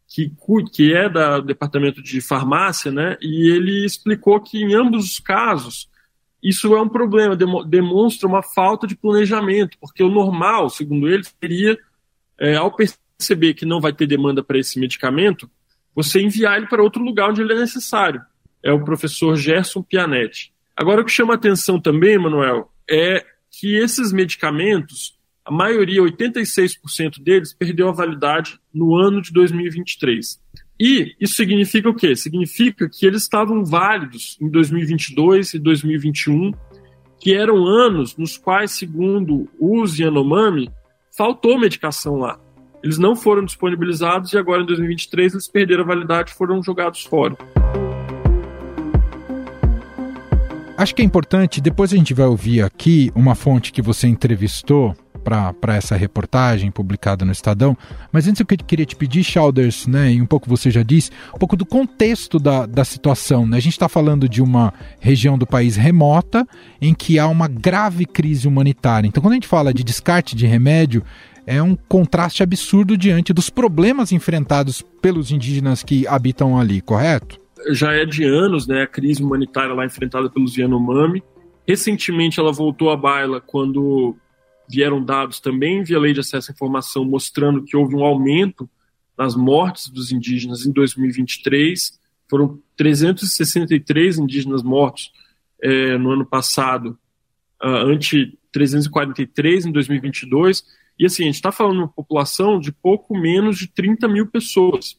que, 0.07 0.33
que 0.73 0.95
é 0.95 1.09
da, 1.09 1.41
do 1.41 1.47
departamento 1.47 2.01
de 2.01 2.21
farmácia, 2.21 2.93
né? 2.93 3.17
E 3.21 3.51
ele 3.51 3.85
explicou 3.85 4.41
que 4.41 4.63
em 4.63 4.75
ambos 4.75 5.05
os 5.05 5.19
casos 5.19 5.89
isso 6.43 6.75
é 6.75 6.81
um 6.81 6.89
problema, 6.89 7.37
demonstra 7.67 8.29
uma 8.29 8.43
falta 8.43 8.87
de 8.87 8.97
planejamento, 8.97 9.77
porque 9.81 10.03
o 10.03 10.11
normal, 10.11 10.71
segundo 10.71 11.09
ele, 11.09 11.25
seria, 11.25 11.79
é, 12.39 12.57
ao 12.57 12.75
perceber 12.75 13.55
que 13.55 13.67
não 13.67 13.81
vai 13.81 13.93
ter 13.93 14.07
demanda 14.07 14.43
para 14.43 14.59
esse 14.59 14.79
medicamento, 14.79 15.51
você 15.95 16.21
enviar 16.21 16.57
ele 16.57 16.67
para 16.67 16.83
outro 16.83 17.03
lugar 17.03 17.31
onde 17.31 17.43
ele 17.43 17.53
é 17.53 17.59
necessário. 17.59 18.23
É 18.63 18.73
o 18.73 18.85
professor 18.85 19.37
Gerson 19.37 19.83
Pianetti. 19.83 20.53
Agora, 20.77 21.01
o 21.01 21.05
que 21.05 21.11
chama 21.11 21.35
atenção 21.35 21.81
também, 21.81 22.19
Manuel, 22.19 22.71
é 22.89 23.25
que 23.51 23.75
esses 23.75 24.13
medicamentos 24.13 25.19
a 25.49 25.51
maioria, 25.51 26.03
86% 26.03 27.23
deles, 27.23 27.55
perdeu 27.55 27.89
a 27.89 27.93
validade 27.93 28.61
no 28.73 28.95
ano 28.95 29.23
de 29.23 29.33
2023. 29.33 30.39
E 30.81 31.17
isso 31.21 31.35
significa 31.35 31.89
o 31.89 31.95
quê? 31.95 32.15
Significa 32.15 32.89
que 32.89 33.05
eles 33.05 33.23
estavam 33.23 33.65
válidos 33.65 34.37
em 34.41 34.49
2022 34.49 35.55
e 35.55 35.59
2021, 35.59 36.53
que 37.21 37.35
eram 37.35 37.67
anos 37.67 38.17
nos 38.17 38.37
quais, 38.37 38.71
segundo 38.71 39.49
os 39.59 39.99
Yanomami, 39.99 40.71
faltou 41.17 41.59
medicação 41.59 42.17
lá. 42.17 42.39
Eles 42.81 42.97
não 42.97 43.17
foram 43.17 43.45
disponibilizados 43.45 44.33
e 44.33 44.39
agora 44.39 44.63
em 44.63 44.67
2023 44.67 45.33
eles 45.33 45.49
perderam 45.49 45.83
a 45.83 45.87
validade 45.87 46.31
e 46.31 46.35
foram 46.35 46.63
jogados 46.63 47.03
fora. 47.03 47.37
Acho 50.77 50.95
que 50.95 51.03
é 51.03 51.05
importante, 51.05 51.61
depois 51.61 51.93
a 51.93 51.97
gente 51.97 52.15
vai 52.15 52.27
ouvir 52.27 52.63
aqui 52.63 53.11
uma 53.17 53.35
fonte 53.35 53.73
que 53.73 53.83
você 53.83 54.07
entrevistou 54.07 54.95
para 55.29 55.77
essa 55.77 55.97
reportagem 55.97 56.71
publicada 56.71 57.25
no 57.25 57.33
Estadão. 57.33 57.77
Mas 58.13 58.27
antes 58.27 58.41
eu 58.41 58.47
queria 58.47 58.87
te 58.87 58.97
pedir, 58.97 59.23
Chalders, 59.23 59.87
né, 59.87 60.13
e 60.13 60.21
um 60.21 60.27
pouco 60.27 60.49
você 60.49 60.71
já 60.71 60.83
disse, 60.83 61.11
um 61.35 61.39
pouco 61.39 61.57
do 61.57 61.67
contexto 61.67 62.39
da, 62.39 62.67
da 62.67 62.85
situação. 62.85 63.47
Né? 63.47 63.57
A 63.57 63.61
gente 63.61 63.73
está 63.73 63.89
falando 63.89 64.29
de 64.29 64.43
uma 64.43 64.73
região 65.01 65.37
do 65.37 65.47
país 65.47 65.77
remota 65.77 66.47
em 66.81 66.95
que 66.95 67.19
há 67.19 67.27
uma 67.27 67.49
grave 67.49 68.07
crise 68.07 68.49
humanitária. 68.49 69.07
Então, 69.07 69.23
quando 69.23 69.33
a 69.33 69.37
gente 69.37 69.49
fala 69.49 69.73
de 69.73 69.85
descarte 69.85 70.35
de 70.35 70.47
remédio, 70.47 71.03
é 71.47 71.63
um 71.63 71.77
contraste 71.77 72.43
absurdo 72.43 72.97
diante 72.97 73.33
dos 73.33 73.51
problemas 73.51 74.13
enfrentados 74.13 74.83
pelos 75.03 75.31
indígenas 75.31 75.83
que 75.83 76.07
habitam 76.07 76.59
ali, 76.59 76.81
correto? 76.81 77.39
já 77.71 77.93
é 77.93 78.05
de 78.05 78.25
anos, 78.25 78.67
né, 78.67 78.83
a 78.83 78.87
crise 78.87 79.23
humanitária 79.23 79.75
lá 79.75 79.85
enfrentada 79.85 80.31
pelos 80.31 80.57
Yanomami. 80.57 81.23
Recentemente 81.67 82.41
ela 82.41 82.53
voltou 82.53 82.91
à 82.91 82.97
baila 82.97 83.41
quando 83.41 84.17
vieram 84.69 85.03
dados 85.03 85.41
também 85.41 85.83
via 85.83 85.99
lei 85.99 86.13
de 86.13 86.21
acesso 86.21 86.51
à 86.51 86.55
informação 86.55 87.05
mostrando 87.05 87.65
que 87.65 87.77
houve 87.77 87.95
um 87.95 88.05
aumento 88.05 88.69
nas 89.17 89.35
mortes 89.35 89.89
dos 89.89 90.13
indígenas 90.13 90.67
em 90.67 90.73
2023. 90.73 91.99
Foram 92.29 92.61
363 92.77 94.19
indígenas 94.19 94.63
mortos 94.63 95.11
é, 95.61 95.97
no 95.99 96.13
ano 96.13 96.27
passado, 96.27 96.99
uh, 97.63 97.89
ante 97.89 98.39
343 98.53 99.67
em 99.67 99.73
2022. 99.73 100.65
E 100.99 101.07
assim, 101.07 101.25
a 101.25 101.27
gente 101.27 101.37
está 101.37 101.51
falando 101.51 101.75
de 101.75 101.79
uma 101.81 101.89
população 101.89 102.61
de 102.61 102.71
pouco 102.71 103.17
menos 103.17 103.57
de 103.59 103.69
30 103.69 104.07
mil 104.09 104.27
pessoas. 104.27 104.99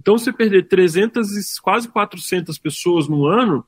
Então, 0.00 0.16
você 0.16 0.32
perder 0.32 0.68
300 0.68 1.36
e 1.36 1.60
quase 1.60 1.88
400 1.88 2.58
pessoas 2.58 3.08
no 3.08 3.26
ano 3.26 3.64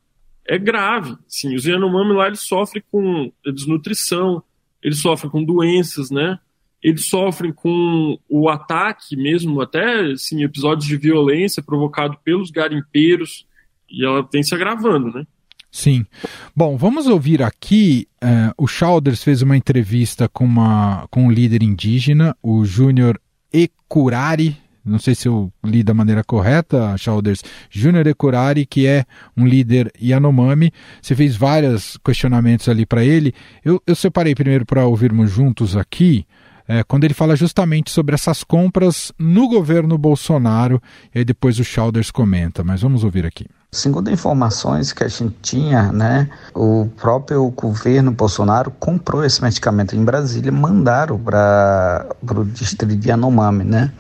é 0.46 0.56
grave. 0.56 1.16
Sim, 1.26 1.54
os 1.54 1.66
Yanomami 1.66 2.14
lá 2.14 2.28
eles 2.28 2.40
sofrem 2.40 2.82
com 2.90 3.32
desnutrição, 3.44 4.42
eles 4.82 5.00
sofrem 5.00 5.30
com 5.30 5.44
doenças, 5.44 6.10
né? 6.10 6.38
Eles 6.82 7.06
sofrem 7.06 7.52
com 7.52 8.18
o 8.28 8.48
ataque 8.48 9.16
mesmo, 9.16 9.60
até 9.60 10.12
assim, 10.12 10.42
episódios 10.44 10.86
de 10.86 10.96
violência 10.96 11.62
provocado 11.62 12.16
pelos 12.24 12.50
garimpeiros, 12.50 13.46
e 13.90 14.04
ela 14.04 14.26
vem 14.32 14.42
se 14.42 14.54
agravando, 14.54 15.12
né? 15.12 15.26
Sim. 15.70 16.06
Bom, 16.54 16.76
vamos 16.76 17.06
ouvir 17.06 17.42
aqui. 17.42 18.08
Uh, 18.22 18.52
o 18.56 18.66
Chalders 18.66 19.22
fez 19.22 19.42
uma 19.42 19.56
entrevista 19.56 20.28
com, 20.28 20.44
uma, 20.44 21.06
com 21.10 21.26
um 21.26 21.30
líder 21.30 21.62
indígena, 21.62 22.36
o 22.42 22.64
Júnior 22.64 23.20
Ekurari, 23.52 24.56
não 24.88 24.98
sei 24.98 25.14
se 25.14 25.28
eu 25.28 25.52
li 25.64 25.82
da 25.82 25.94
maneira 25.94 26.24
correta, 26.24 26.96
Chalders, 26.96 27.42
Júnior 27.70 28.06
Ekurari, 28.06 28.66
que 28.66 28.86
é 28.86 29.04
um 29.36 29.46
líder 29.46 29.92
Yanomami. 30.00 30.72
Você 31.00 31.14
fez 31.14 31.36
vários 31.36 31.98
questionamentos 32.04 32.68
ali 32.68 32.86
para 32.86 33.04
ele. 33.04 33.32
Eu, 33.64 33.82
eu 33.86 33.94
separei 33.94 34.34
primeiro 34.34 34.64
para 34.64 34.86
ouvirmos 34.86 35.30
juntos 35.30 35.76
aqui, 35.76 36.26
é, 36.66 36.82
quando 36.82 37.04
ele 37.04 37.14
fala 37.14 37.34
justamente 37.34 37.90
sobre 37.90 38.14
essas 38.14 38.44
compras 38.44 39.12
no 39.18 39.48
governo 39.48 39.96
Bolsonaro, 39.96 40.82
e 41.14 41.18
aí 41.20 41.24
depois 41.24 41.58
o 41.58 41.64
Chalders 41.64 42.10
comenta, 42.10 42.62
mas 42.62 42.82
vamos 42.82 43.04
ouvir 43.04 43.24
aqui. 43.24 43.46
Segundo 43.70 44.10
informações 44.10 44.94
que 44.94 45.04
a 45.04 45.08
gente 45.08 45.36
tinha, 45.42 45.92
né, 45.92 46.30
o 46.54 46.88
próprio 46.96 47.50
governo 47.50 48.10
Bolsonaro 48.10 48.70
comprou 48.70 49.22
esse 49.22 49.42
medicamento 49.42 49.94
em 49.94 50.02
Brasília, 50.02 50.50
mandaram 50.50 51.18
para 51.18 52.06
o 52.22 52.46
distrito 52.46 52.96
de 52.96 53.10
Yanomami, 53.10 53.64
né? 53.64 53.92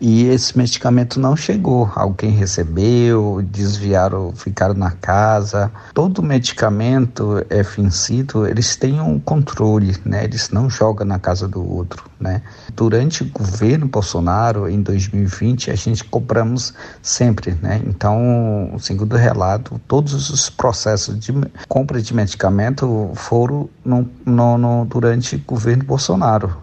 E 0.00 0.24
esse 0.24 0.58
medicamento 0.58 1.20
não 1.20 1.36
chegou. 1.36 1.90
Alguém 1.94 2.32
recebeu, 2.32 3.40
desviaram, 3.42 4.32
ficaram 4.34 4.74
na 4.74 4.90
casa. 4.90 5.70
Todo 5.94 6.22
medicamento 6.22 7.42
é 7.48 7.62
vencido, 7.62 8.46
eles 8.46 8.74
têm 8.76 9.00
um 9.00 9.18
controle, 9.20 9.96
né? 10.04 10.24
Eles 10.24 10.50
não 10.50 10.68
jogam 10.68 11.06
na 11.06 11.20
casa 11.20 11.46
do 11.46 11.64
outro, 11.64 12.04
né? 12.24 12.42
Durante 12.74 13.22
o 13.22 13.30
governo 13.30 13.86
Bolsonaro, 13.86 14.66
em 14.66 14.82
2020, 14.82 15.70
a 15.70 15.74
gente 15.74 16.02
compramos 16.04 16.72
sempre, 17.02 17.52
né? 17.60 17.82
Então, 17.86 18.74
segundo 18.78 19.12
o 19.12 19.18
relato, 19.18 19.78
todos 19.86 20.30
os 20.30 20.48
processos 20.48 21.20
de 21.20 21.32
compra 21.68 22.00
de 22.00 22.14
medicamento 22.14 23.12
foram 23.14 23.68
no, 23.84 24.08
no, 24.24 24.56
no 24.56 24.84
durante 24.86 25.36
o 25.36 25.40
governo 25.40 25.84
Bolsonaro. 25.84 26.56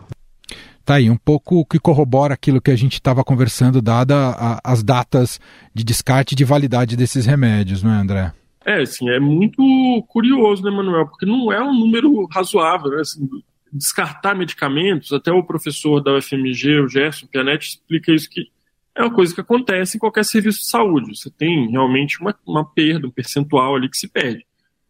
Tá 0.83 0.95
aí, 0.95 1.11
um 1.11 1.17
pouco 1.17 1.63
que 1.63 1.79
corrobora 1.79 2.33
aquilo 2.33 2.59
que 2.59 2.71
a 2.71 2.75
gente 2.75 2.93
estava 2.93 3.23
conversando, 3.23 3.83
dada 3.83 4.15
a, 4.31 4.59
as 4.63 4.81
datas 4.81 5.39
de 5.75 5.83
descarte 5.83 6.33
de 6.33 6.43
validade 6.43 6.97
desses 6.97 7.27
remédios, 7.27 7.83
não 7.83 7.93
é, 7.93 7.97
André? 7.97 8.33
É, 8.65 8.81
assim, 8.81 9.07
é 9.09 9.19
muito 9.19 9.61
curioso, 10.07 10.63
né, 10.63 10.71
Manuel? 10.71 11.05
Porque 11.05 11.25
não 11.25 11.51
é 11.51 11.61
um 11.61 11.73
número 11.73 12.27
razoável, 12.31 12.89
né? 12.89 13.01
Assim, 13.01 13.29
descartar 13.71 14.35
medicamentos, 14.35 15.13
até 15.13 15.31
o 15.31 15.43
professor 15.43 16.01
da 16.01 16.15
UFMG, 16.17 16.79
o 16.79 16.89
Gerson 16.89 17.27
Pianetti, 17.27 17.69
explica 17.69 18.11
isso 18.13 18.29
que 18.29 18.49
é 18.93 19.01
uma 19.01 19.13
coisa 19.13 19.33
que 19.33 19.41
acontece 19.41 19.97
em 19.97 19.99
qualquer 19.99 20.25
serviço 20.25 20.59
de 20.59 20.69
saúde. 20.69 21.17
Você 21.17 21.29
tem 21.29 21.69
realmente 21.69 22.19
uma, 22.19 22.37
uma 22.45 22.65
perda, 22.65 23.07
um 23.07 23.11
percentual 23.11 23.75
ali 23.75 23.89
que 23.89 23.97
se 23.97 24.07
perde. 24.07 24.45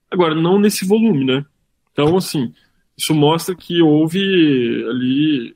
Agora, 0.09 0.33
não 0.33 0.59
nesse 0.59 0.85
volume, 0.85 1.23
né? 1.23 1.45
Então, 1.91 2.17
assim, 2.17 2.53
isso 2.97 3.13
mostra 3.13 3.55
que 3.55 3.81
houve 3.81 4.19
ali 4.89 5.55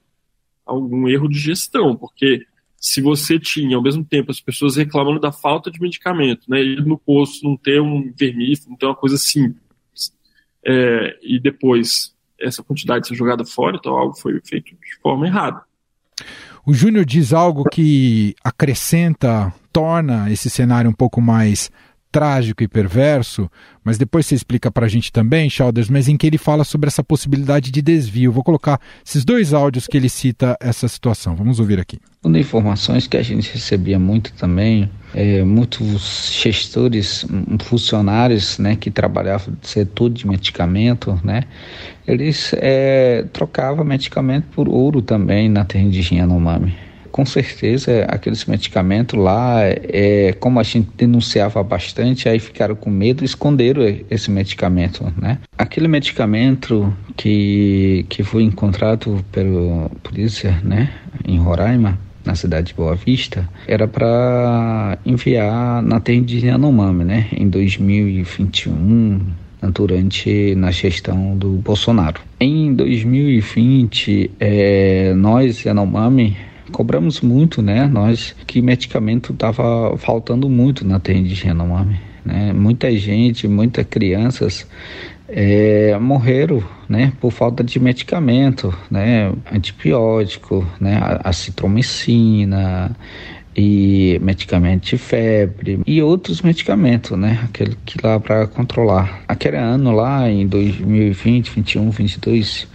algum 0.65 1.07
erro 1.07 1.27
de 1.27 1.39
gestão, 1.39 1.95
porque 1.95 2.45
se 2.77 3.01
você 3.01 3.39
tinha, 3.39 3.75
ao 3.75 3.83
mesmo 3.83 4.05
tempo, 4.05 4.31
as 4.31 4.39
pessoas 4.39 4.75
reclamando 4.75 5.19
da 5.19 5.31
falta 5.31 5.71
de 5.71 5.81
medicamento, 5.81 6.49
né, 6.49 6.61
ir 6.61 6.85
no 6.85 6.97
posto 6.97 7.47
não 7.47 7.57
ter 7.57 7.81
um 7.81 8.13
vermífugo, 8.15 8.71
não 8.71 8.77
ter 8.77 8.85
uma 8.85 8.95
coisa 8.95 9.17
simples, 9.17 10.13
é, 10.63 11.17
e 11.21 11.39
depois 11.39 12.14
essa 12.39 12.63
quantidade 12.63 13.07
ser 13.07 13.15
jogada 13.15 13.45
fora, 13.45 13.77
então 13.77 13.93
algo 13.93 14.15
foi 14.15 14.39
feito 14.43 14.65
de 14.65 14.95
forma 15.01 15.27
errada. 15.27 15.61
O 16.65 16.73
Júnior 16.73 17.05
diz 17.05 17.33
algo 17.33 17.63
que 17.69 18.35
acrescenta, 18.43 19.53
torna 19.71 20.31
esse 20.31 20.49
cenário 20.49 20.89
um 20.89 20.93
pouco 20.93 21.21
mais 21.21 21.69
trágico 22.15 22.63
e 22.63 22.67
perverso, 22.69 23.51
mas 23.83 23.97
depois 23.97 24.25
você 24.25 24.35
explica 24.35 24.71
para 24.71 24.85
a 24.85 24.87
gente 24.87 25.11
também, 25.11 25.49
Chalders, 25.49 25.89
mas 25.89 26.07
em 26.07 26.15
que 26.15 26.25
ele 26.25 26.37
fala 26.37 26.63
sobre 26.63 26.87
essa 26.87 27.03
possibilidade 27.03 27.71
de 27.71 27.81
desvio. 27.81 28.31
Vou 28.31 28.41
colocar 28.41 28.79
esses 29.05 29.25
dois 29.25 29.53
áudios 29.53 29.85
que 29.85 29.97
ele 29.97 30.07
cita 30.07 30.55
essa 30.61 30.87
situação. 30.87 31.35
Vamos 31.35 31.59
ouvir 31.59 31.77
aqui. 31.77 31.99
Uma 32.23 32.31
das 32.31 32.47
informações 32.47 33.05
que 33.05 33.17
a 33.17 33.21
gente 33.21 33.51
recebia 33.51 33.99
muito 33.99 34.31
também, 34.31 34.89
é, 35.13 35.43
muitos 35.43 36.31
gestores, 36.41 37.25
funcionários 37.65 38.59
né, 38.59 38.77
que 38.77 38.89
trabalhavam 38.89 39.49
no 39.49 39.67
setor 39.67 40.09
de 40.09 40.25
medicamento, 40.25 41.19
né, 41.21 41.43
eles 42.07 42.53
é, 42.53 43.25
trocavam 43.33 43.83
medicamento 43.83 44.45
por 44.55 44.69
ouro 44.69 45.01
também 45.01 45.49
na 45.49 45.65
terra 45.65 45.83
indígena 45.83 46.27
Mami 46.27 46.84
com 47.15 47.25
certeza 47.25 48.03
aqueles 48.09 48.43
medicamentos 48.43 49.17
lá, 49.17 49.61
é, 49.63 50.35
como 50.37 50.59
a 50.59 50.63
gente 50.63 50.89
denunciava 50.97 51.63
bastante, 51.63 52.27
aí 52.27 52.39
ficaram 52.39 52.75
com 52.75 52.89
medo 52.89 53.23
e 53.23 53.25
esconderam 53.25 53.83
esse 54.11 54.29
medicamento, 54.29 55.01
né? 55.17 55.39
Aquele 55.57 55.87
medicamento 55.87 56.93
que, 57.15 58.05
que 58.09 58.21
foi 58.21 58.43
encontrado 58.43 59.23
pela 59.31 59.89
polícia, 60.03 60.59
né, 60.61 60.91
em 61.25 61.37
Roraima, 61.37 61.97
na 62.25 62.35
cidade 62.35 62.67
de 62.67 62.73
Boa 62.73 62.95
Vista, 62.95 63.47
era 63.65 63.87
para 63.87 64.97
enviar 65.05 65.81
na 65.81 66.01
terra 66.01 66.19
de 66.19 66.47
Yanomami, 66.47 67.05
né, 67.05 67.27
em 67.31 67.47
2021, 67.47 69.21
durante 69.73 70.53
na 70.55 70.69
gestão 70.69 71.37
do 71.37 71.51
Bolsonaro. 71.51 72.19
Em 72.41 72.73
2020, 72.73 74.31
é, 74.37 75.13
nós, 75.13 75.63
Yanomami, 75.63 76.35
cobramos 76.75 77.21
muito, 77.21 77.61
né? 77.61 77.87
Nós 77.87 78.35
que 78.45 78.61
medicamento 78.61 79.31
estava 79.31 79.97
faltando 79.97 80.49
muito 80.49 80.85
na 80.85 80.99
terra 80.99 81.19
indígena, 81.19 81.63
né? 82.25 82.51
Muita 82.51 82.91
gente, 82.97 83.47
muitas 83.47 83.85
crianças 83.85 84.67
é, 85.29 85.97
morreram, 85.97 86.61
né? 86.89 87.13
Por 87.21 87.31
falta 87.31 87.63
de 87.63 87.79
medicamento, 87.79 88.77
né? 88.91 89.31
Antibiótico, 89.49 90.67
né? 90.77 90.97
A, 90.97 91.29
a 91.29 91.31
citromicina 91.31 92.93
e 93.55 94.19
medicamento 94.21 94.83
de 94.83 94.97
febre 94.97 95.79
e 95.87 96.01
outros 96.01 96.41
medicamentos, 96.41 97.17
né? 97.17 97.39
Aquele 97.45 97.77
que 97.85 97.97
lá 98.05 98.19
para 98.19 98.47
controlar. 98.47 99.21
Aquele 99.29 99.55
ano 99.55 99.91
lá 99.91 100.29
em 100.29 100.45
2020, 100.45 101.51
21, 101.51 101.89
22 101.89 102.67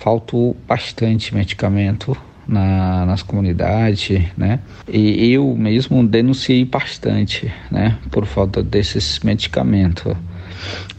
faltou 0.00 0.56
bastante 0.66 1.32
medicamento 1.32 2.16
na, 2.46 3.06
nas 3.06 3.22
comunidades, 3.22 4.22
né? 4.36 4.60
E 4.88 5.32
eu 5.32 5.54
mesmo 5.56 6.06
denunciei 6.06 6.64
bastante, 6.64 7.52
né? 7.70 7.98
Por 8.10 8.26
falta 8.26 8.62
desses 8.62 9.20
medicamentos. 9.20 10.14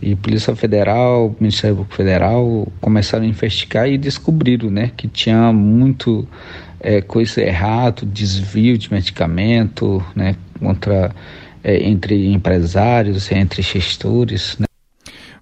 E 0.01 0.15
Polícia 0.15 0.55
Federal, 0.55 1.35
Ministério 1.39 1.77
Público 1.77 1.95
Federal 1.95 2.67
começaram 2.81 3.25
a 3.25 3.27
investigar 3.27 3.89
e 3.89 3.97
descobriram, 3.97 4.69
né? 4.69 4.91
Que 4.95 5.07
tinha 5.07 5.51
muito 5.51 6.27
é, 6.79 7.01
coisa 7.01 7.41
errada, 7.41 8.05
desvio 8.05 8.77
de 8.77 8.91
medicamento, 8.91 10.03
né? 10.15 10.35
Contra 10.59 11.11
é, 11.63 11.83
entre 11.83 12.31
empresários, 12.31 13.31
entre 13.31 13.61
gestores, 13.61 14.55
né? 14.59 14.64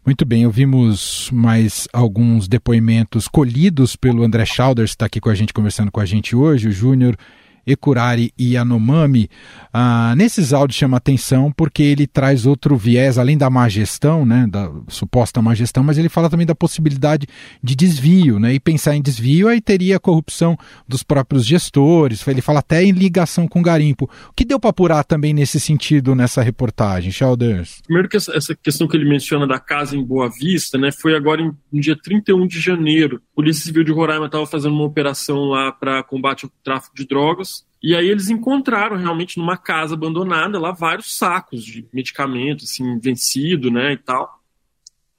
Muito 0.06 0.26
bem, 0.26 0.46
ouvimos 0.46 1.30
mais 1.32 1.88
alguns 1.94 2.46
depoimentos 2.46 3.26
colhidos 3.30 3.96
pelo 3.96 4.24
André 4.24 4.46
Schauders, 4.46 4.92
que 4.92 4.96
está 4.96 5.06
aqui 5.06 5.22
com 5.22 5.30
a 5.30 5.36
gente, 5.36 5.54
conversando 5.54 5.90
com 5.90 6.02
a 6.02 6.06
gente 6.06 6.36
hoje, 6.36 6.68
o 6.68 6.72
Júnior 6.74 7.16
Ekurari 7.66 8.34
e 8.38 8.54
Yanomami. 8.54 9.30
Ah, 9.72 10.14
nesses 10.16 10.54
áudios 10.54 10.78
chama 10.78 10.98
atenção 10.98 11.52
porque 11.52 11.82
ele 11.82 12.06
traz 12.06 12.46
outro 12.46 12.76
viés, 12.76 13.18
além 13.18 13.38
da 13.38 13.50
má 13.50 13.68
gestão, 13.70 14.26
né, 14.26 14.46
da 14.50 14.72
suposta 14.88 15.42
má 15.42 15.56
gestão, 15.56 15.84
mas 15.84 15.98
ele 15.98 16.10
fala 16.10 16.30
também 16.30 16.46
da 16.46 16.56
possibilidade 16.56 17.28
de 17.62 17.76
desvio, 17.76 18.40
né, 18.40 18.54
e 18.54 18.60
pensar 18.60 18.96
em 18.96 19.02
desvio 19.02 19.48
aí 19.48 19.60
teria 19.60 19.98
a 19.98 20.00
corrupção 20.00 20.58
dos 20.88 21.04
próprios 21.04 21.46
gestores, 21.46 22.26
ele 22.28 22.42
fala 22.42 22.60
até 22.60 22.84
em 22.84 22.92
ligação 22.92 23.48
com 23.48 23.62
garimpo. 23.62 24.10
O 24.30 24.34
que 24.34 24.46
deu 24.46 24.60
para 24.60 24.70
apurar 24.70 25.04
também 25.04 25.34
nesse 25.34 25.60
sentido 25.60 26.16
nessa 26.16 26.42
reportagem, 26.42 27.12
Shelders? 27.12 27.82
Primeiro 27.86 28.10
que 28.10 28.18
essa 28.18 28.56
questão 28.56 28.88
que 28.88 28.98
ele 28.98 29.10
menciona 29.10 29.48
da 29.48 29.60
casa 29.60 29.96
em 29.96 30.04
Boa 30.04 30.30
Vista, 30.30 30.78
né, 30.78 30.92
foi 30.92 31.16
agora 31.16 31.42
em, 31.42 31.52
no 31.72 31.82
dia 31.82 31.96
31 31.96 32.48
de 32.48 32.60
janeiro. 32.60 33.22
A 33.34 33.36
Polícia 33.36 33.66
Civil 33.66 33.84
de 33.84 33.92
Roraima 33.92 34.26
estava 34.26 34.46
fazendo 34.46 34.74
uma 34.74 34.86
operação 34.86 35.46
lá 35.46 35.72
para 35.72 36.04
combate 36.04 36.46
ao 36.46 36.52
tráfico 36.64 36.96
de 36.96 37.06
drogas, 37.06 37.53
e 37.82 37.96
aí 37.96 38.08
eles 38.08 38.30
encontraram 38.30 38.96
realmente 38.96 39.38
numa 39.38 39.58
casa 39.58 39.94
abandonada 39.94 40.60
lá 40.60 40.72
vários 40.72 41.18
sacos 41.18 41.66
de 41.66 41.86
medicamentos, 41.92 42.72
assim, 42.72 42.98
vencido, 42.98 43.70
né, 43.70 43.94
e 43.94 43.98
tal. 43.98 44.42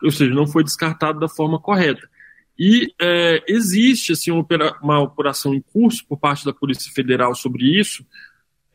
Ou 0.03 0.11
seja, 0.11 0.33
não 0.35 0.47
foi 0.47 0.65
descartado 0.65 1.21
da 1.21 1.29
forma 1.29 1.61
correta. 1.61 2.09
E 2.59 2.93
é, 3.01 3.43
existe, 3.47 4.13
assim, 4.13 4.31
uma, 4.31 4.47
uma 4.83 5.01
operação 5.01 5.55
em 5.55 5.61
curso 5.61 6.07
por 6.07 6.19
parte 6.19 6.45
da 6.45 6.55
Polícia 6.55 6.91
Federal 6.93 7.35
sobre 7.35 7.79
isso, 7.79 8.07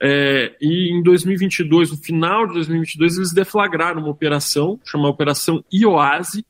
é, 0.02 0.56
e 0.62 0.94
em 0.94 1.04
2022, 1.04 1.92
no 1.92 1.98
final 1.98 2.48
de 2.48 2.54
2022, 2.54 3.18
eles 3.18 3.34
deflagraram 3.34 4.02
uma 4.02 4.10
operação, 4.10 4.80
chamada 4.86 5.10
Operação 5.10 5.64
IOASE, 5.74 6.46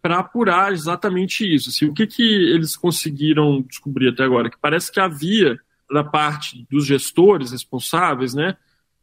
para 0.00 0.18
apurar 0.18 0.72
exatamente 0.72 1.44
isso. 1.44 1.68
Assim, 1.68 1.86
o 1.86 1.92
que, 1.92 2.06
que 2.06 2.22
eles 2.22 2.74
conseguiram 2.74 3.60
descobrir 3.62 4.08
até 4.08 4.24
agora? 4.24 4.48
Que 4.48 4.56
parece 4.58 4.90
que 4.90 4.98
havia 4.98 5.58
da 5.92 6.04
parte 6.04 6.66
dos 6.70 6.86
gestores 6.86 7.52
responsáveis, 7.52 8.34
né, 8.34 8.56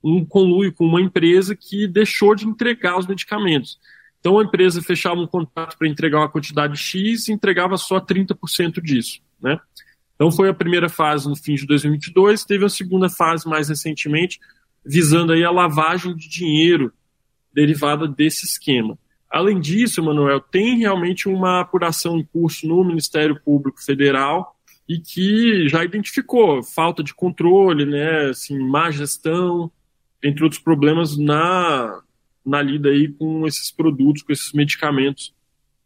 um 0.03 0.24
conluio 0.24 0.74
com 0.74 0.86
uma 0.86 1.01
empresa 1.01 1.56
que 1.56 1.88
deixou 1.88 2.36
de 2.36 2.48
entregar 2.48 2.98
os 2.98 3.08
medicamentos. 3.08 3.79
Então 4.20 4.39
a 4.39 4.44
empresa 4.44 4.82
fechava 4.82 5.20
um 5.20 5.27
contrato 5.27 5.77
para 5.77 5.88
entregar 5.88 6.20
uma 6.20 6.29
quantidade 6.29 6.77
X 6.77 7.27
e 7.27 7.34
entregava 7.34 7.77
só 7.77 8.00
30% 8.00 8.82
disso, 8.82 9.22
né? 9.41 9.60
Então 10.15 10.32
foi 10.32 10.50
a 10.50 10.53
primeira 10.53 10.89
fase 10.89 11.29
no 11.29 11.36
fim 11.36 11.56
de 11.56 11.65
2022, 11.67 12.44
teve 12.44 12.65
a 12.65 12.70
segunda 12.70 13.08
fase 13.08 13.48
mais 13.48 13.70
recentemente, 13.70 14.39
visando 14.84 15.32
aí 15.32 15.44
a 15.44 15.51
lavagem 15.51 16.15
de 16.15 16.27
dinheiro 16.27 16.91
derivada 17.53 18.08
desse 18.08 18.46
esquema. 18.46 18.98
Além 19.29 19.60
disso, 19.60 20.01
Manuel, 20.01 20.39
tem 20.39 20.79
realmente 20.79 21.27
uma 21.29 21.62
apuração 21.62 22.17
em 22.17 22.24
curso 22.24 22.67
no 22.67 22.84
Ministério 22.84 23.39
Público 23.39 23.84
Federal 23.84 24.56
e 24.88 25.00
que 25.00 25.67
já 25.67 25.84
identificou 25.84 26.63
falta 26.63 27.03
de 27.03 27.13
controle, 27.13 27.86
né, 27.86 28.29
assim, 28.29 28.58
má 28.58 28.89
gestão, 28.89 29.70
entre 30.24 30.44
outros 30.44 30.62
problemas 30.62 31.17
na, 31.17 32.01
na 32.46 32.62
lida 32.62 32.89
aí 32.89 33.10
com 33.10 33.46
esses 33.46 33.72
produtos, 33.72 34.23
com 34.23 34.32
esses 34.32 34.54
medicamentos 34.54 35.34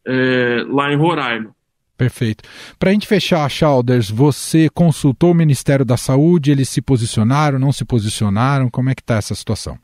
é, 0.06 0.64
lá 0.68 0.92
em 0.94 0.96
Roraima. 0.96 1.56
Perfeito. 1.98 2.44
Para 2.80 2.90
a 2.90 2.94
gente 2.94 3.06
fechar, 3.06 3.48
Chalders, 3.50 4.10
você 4.10 4.70
consultou 4.70 5.32
o 5.32 5.36
Ministério 5.36 5.86
da 5.86 5.98
Saúde, 5.98 6.50
eles 6.50 6.68
se 6.68 6.82
posicionaram, 6.82 7.60
não 7.60 7.72
se 7.72 7.86
posicionaram, 7.86 8.70
como 8.70 8.90
é 8.90 8.96
que 8.96 9.02
está 9.02 9.18
essa 9.18 9.36
situação? 9.36 9.78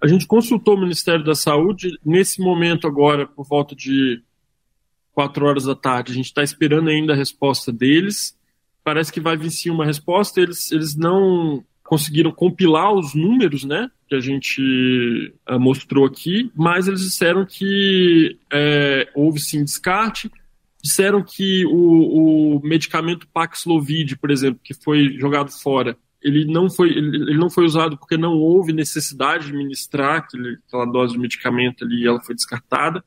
A 0.00 0.06
gente 0.06 0.26
consultou 0.26 0.76
o 0.76 0.80
Ministério 0.80 1.24
da 1.24 1.34
Saúde, 1.34 1.98
nesse 2.04 2.40
momento 2.40 2.86
agora, 2.86 3.26
por 3.26 3.44
volta 3.44 3.74
de 3.74 4.22
quatro 5.16 5.46
horas 5.46 5.64
da 5.64 5.74
tarde. 5.74 6.12
A 6.12 6.14
gente 6.14 6.26
está 6.26 6.42
esperando 6.42 6.90
ainda 6.90 7.14
a 7.14 7.16
resposta 7.16 7.72
deles. 7.72 8.38
Parece 8.84 9.10
que 9.10 9.18
vai 9.18 9.34
vir 9.34 9.50
sim 9.50 9.70
uma 9.70 9.86
resposta. 9.86 10.42
Eles, 10.42 10.70
eles 10.70 10.94
não 10.94 11.64
conseguiram 11.82 12.30
compilar 12.30 12.92
os 12.92 13.14
números, 13.14 13.64
né? 13.64 13.90
Que 14.06 14.14
a 14.14 14.20
gente 14.20 15.32
uh, 15.48 15.58
mostrou 15.58 16.04
aqui, 16.04 16.52
mas 16.54 16.86
eles 16.86 17.00
disseram 17.00 17.46
que 17.46 18.38
é, 18.52 19.08
houve 19.14 19.40
sim 19.40 19.64
descarte. 19.64 20.30
Disseram 20.82 21.22
que 21.22 21.64
o, 21.64 22.58
o 22.58 22.60
medicamento 22.62 23.26
Paxlovid, 23.32 24.18
por 24.18 24.30
exemplo, 24.30 24.60
que 24.62 24.74
foi 24.74 25.16
jogado 25.18 25.50
fora, 25.50 25.96
ele 26.22 26.44
não 26.44 26.68
foi, 26.68 26.90
ele, 26.90 27.38
não 27.38 27.48
foi 27.48 27.64
usado 27.64 27.96
porque 27.96 28.18
não 28.18 28.34
houve 28.34 28.70
necessidade 28.70 29.46
de 29.46 29.54
ministrar 29.54 30.18
aquele, 30.18 30.58
aquela 30.68 30.84
dose 30.84 31.14
de 31.14 31.18
medicamento 31.18 31.84
ali 31.84 32.06
ela 32.06 32.20
foi 32.20 32.34
descartada 32.34 33.02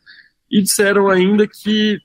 e 0.50 0.62
disseram 0.62 1.10
ainda 1.10 1.48
que, 1.48 2.02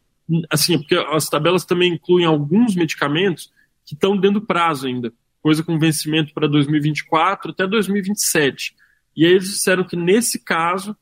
assim, 0.50 0.78
porque 0.78 0.94
as 0.94 1.28
tabelas 1.28 1.64
também 1.64 1.94
incluem 1.94 2.26
alguns 2.26 2.74
medicamentos 2.74 3.52
que 3.84 3.94
estão 3.94 4.16
dentro 4.16 4.40
do 4.40 4.46
prazo 4.46 4.86
ainda, 4.86 5.12
coisa 5.42 5.62
com 5.62 5.78
vencimento 5.78 6.32
para 6.32 6.48
2024 6.48 7.50
até 7.50 7.66
2027. 7.66 8.74
E 9.16 9.24
aí 9.24 9.32
eles 9.32 9.48
disseram 9.48 9.84
que 9.84 9.96
nesse 9.96 10.38
caso 10.38 10.96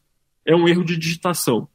é 0.45 0.55
um 0.55 0.69
erro 0.69 0.85
de 0.85 0.97
digitação. 0.97 1.69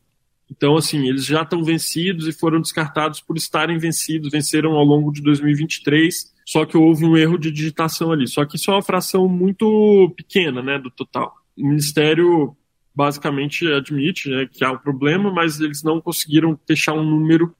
Então, 0.50 0.78
assim, 0.78 1.08
eles 1.08 1.26
já 1.26 1.42
estão 1.42 1.64
vencidos 1.64 2.28
e 2.28 2.32
foram 2.32 2.62
descartados 2.62 3.20
por 3.20 3.36
estarem 3.36 3.78
vencidos, 3.78 4.32
venceram 4.32 4.74
ao 4.74 4.84
longo 4.84 5.12
de 5.12 5.22
2023, 5.22 6.34
só 6.46 6.66
que 6.66 6.78
houve 6.78 7.06
um 7.06 7.18
erro 7.18 7.38
de 7.38 7.52
digitação 7.52 8.12
ali. 8.12 8.28
Só 8.28 8.46
que 8.46 8.56
isso 8.56 8.72
é 8.72 8.74
uma 8.74 8.82
fração 8.82 9.28
muito 9.28 10.14
pequena, 10.16 10.62
né, 10.62 10.80
do 10.80 10.90
total. 10.90 11.34
O 11.58 11.68
Ministério 11.68 12.56
basicamente 12.98 13.72
admite 13.72 14.28
né, 14.28 14.48
que 14.52 14.66
há 14.66 14.72
um 14.72 14.78
problema, 14.80 15.32
mas 15.32 15.60
eles 15.60 15.84
não 15.84 16.02
conseguiram 16.02 16.60
deixar 16.68 16.94
um 16.94 17.04
número 17.04 17.56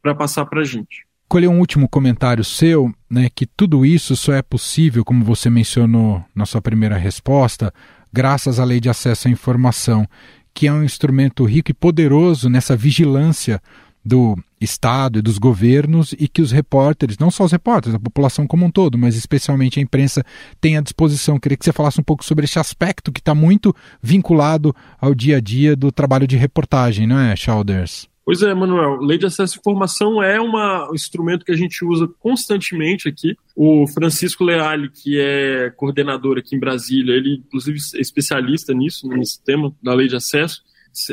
para 0.00 0.14
passar 0.14 0.46
para 0.46 0.62
a 0.62 0.64
gente. 0.64 1.06
Colher 1.28 1.50
um 1.50 1.58
último 1.58 1.86
comentário 1.86 2.42
seu, 2.42 2.90
né, 3.10 3.28
que 3.28 3.44
tudo 3.44 3.84
isso 3.84 4.16
só 4.16 4.32
é 4.32 4.40
possível, 4.40 5.04
como 5.04 5.22
você 5.22 5.50
mencionou 5.50 6.24
na 6.34 6.46
sua 6.46 6.62
primeira 6.62 6.96
resposta, 6.96 7.70
graças 8.10 8.58
à 8.58 8.64
lei 8.64 8.80
de 8.80 8.88
acesso 8.88 9.28
à 9.28 9.30
informação, 9.30 10.08
que 10.54 10.66
é 10.66 10.72
um 10.72 10.82
instrumento 10.82 11.44
rico 11.44 11.70
e 11.70 11.74
poderoso 11.74 12.48
nessa 12.48 12.74
vigilância 12.74 13.60
do 14.02 14.38
Estado 14.60 15.18
e 15.18 15.22
dos 15.22 15.38
governos 15.38 16.12
e 16.18 16.28
que 16.28 16.42
os 16.42 16.50
repórteres, 16.50 17.18
não 17.18 17.30
só 17.30 17.44
os 17.44 17.52
repórteres, 17.52 17.94
a 17.94 18.00
população 18.00 18.46
como 18.46 18.66
um 18.66 18.70
todo, 18.70 18.98
mas 18.98 19.16
especialmente 19.16 19.78
a 19.78 19.82
imprensa, 19.82 20.24
tem 20.60 20.76
à 20.76 20.80
disposição. 20.80 21.38
Queria 21.38 21.56
que 21.56 21.64
você 21.64 21.72
falasse 21.72 22.00
um 22.00 22.04
pouco 22.04 22.24
sobre 22.24 22.44
esse 22.44 22.58
aspecto 22.58 23.12
que 23.12 23.20
está 23.20 23.34
muito 23.34 23.74
vinculado 24.02 24.74
ao 25.00 25.14
dia 25.14 25.36
a 25.36 25.40
dia 25.40 25.76
do 25.76 25.92
trabalho 25.92 26.26
de 26.26 26.36
reportagem, 26.36 27.06
não 27.06 27.18
é, 27.18 27.36
Chalders? 27.36 28.08
Pois 28.28 28.42
é, 28.42 28.52
Manuel. 28.52 29.00
Lei 29.00 29.16
de 29.16 29.24
acesso 29.24 29.56
à 29.56 29.58
informação 29.58 30.22
é 30.22 30.38
uma, 30.38 30.90
um 30.90 30.94
instrumento 30.94 31.46
que 31.46 31.52
a 31.52 31.56
gente 31.56 31.82
usa 31.82 32.06
constantemente 32.18 33.08
aqui. 33.08 33.34
O 33.56 33.86
Francisco 33.86 34.44
Leale, 34.44 34.90
que 34.90 35.18
é 35.18 35.70
coordenador 35.70 36.36
aqui 36.36 36.54
em 36.54 36.60
Brasília, 36.60 37.14
ele, 37.14 37.36
inclusive, 37.36 37.78
é 37.94 38.00
especialista 38.02 38.74
nisso, 38.74 39.08
nesse 39.08 39.42
tema 39.42 39.74
da 39.82 39.94
lei 39.94 40.08
de 40.08 40.16
acesso. 40.16 40.62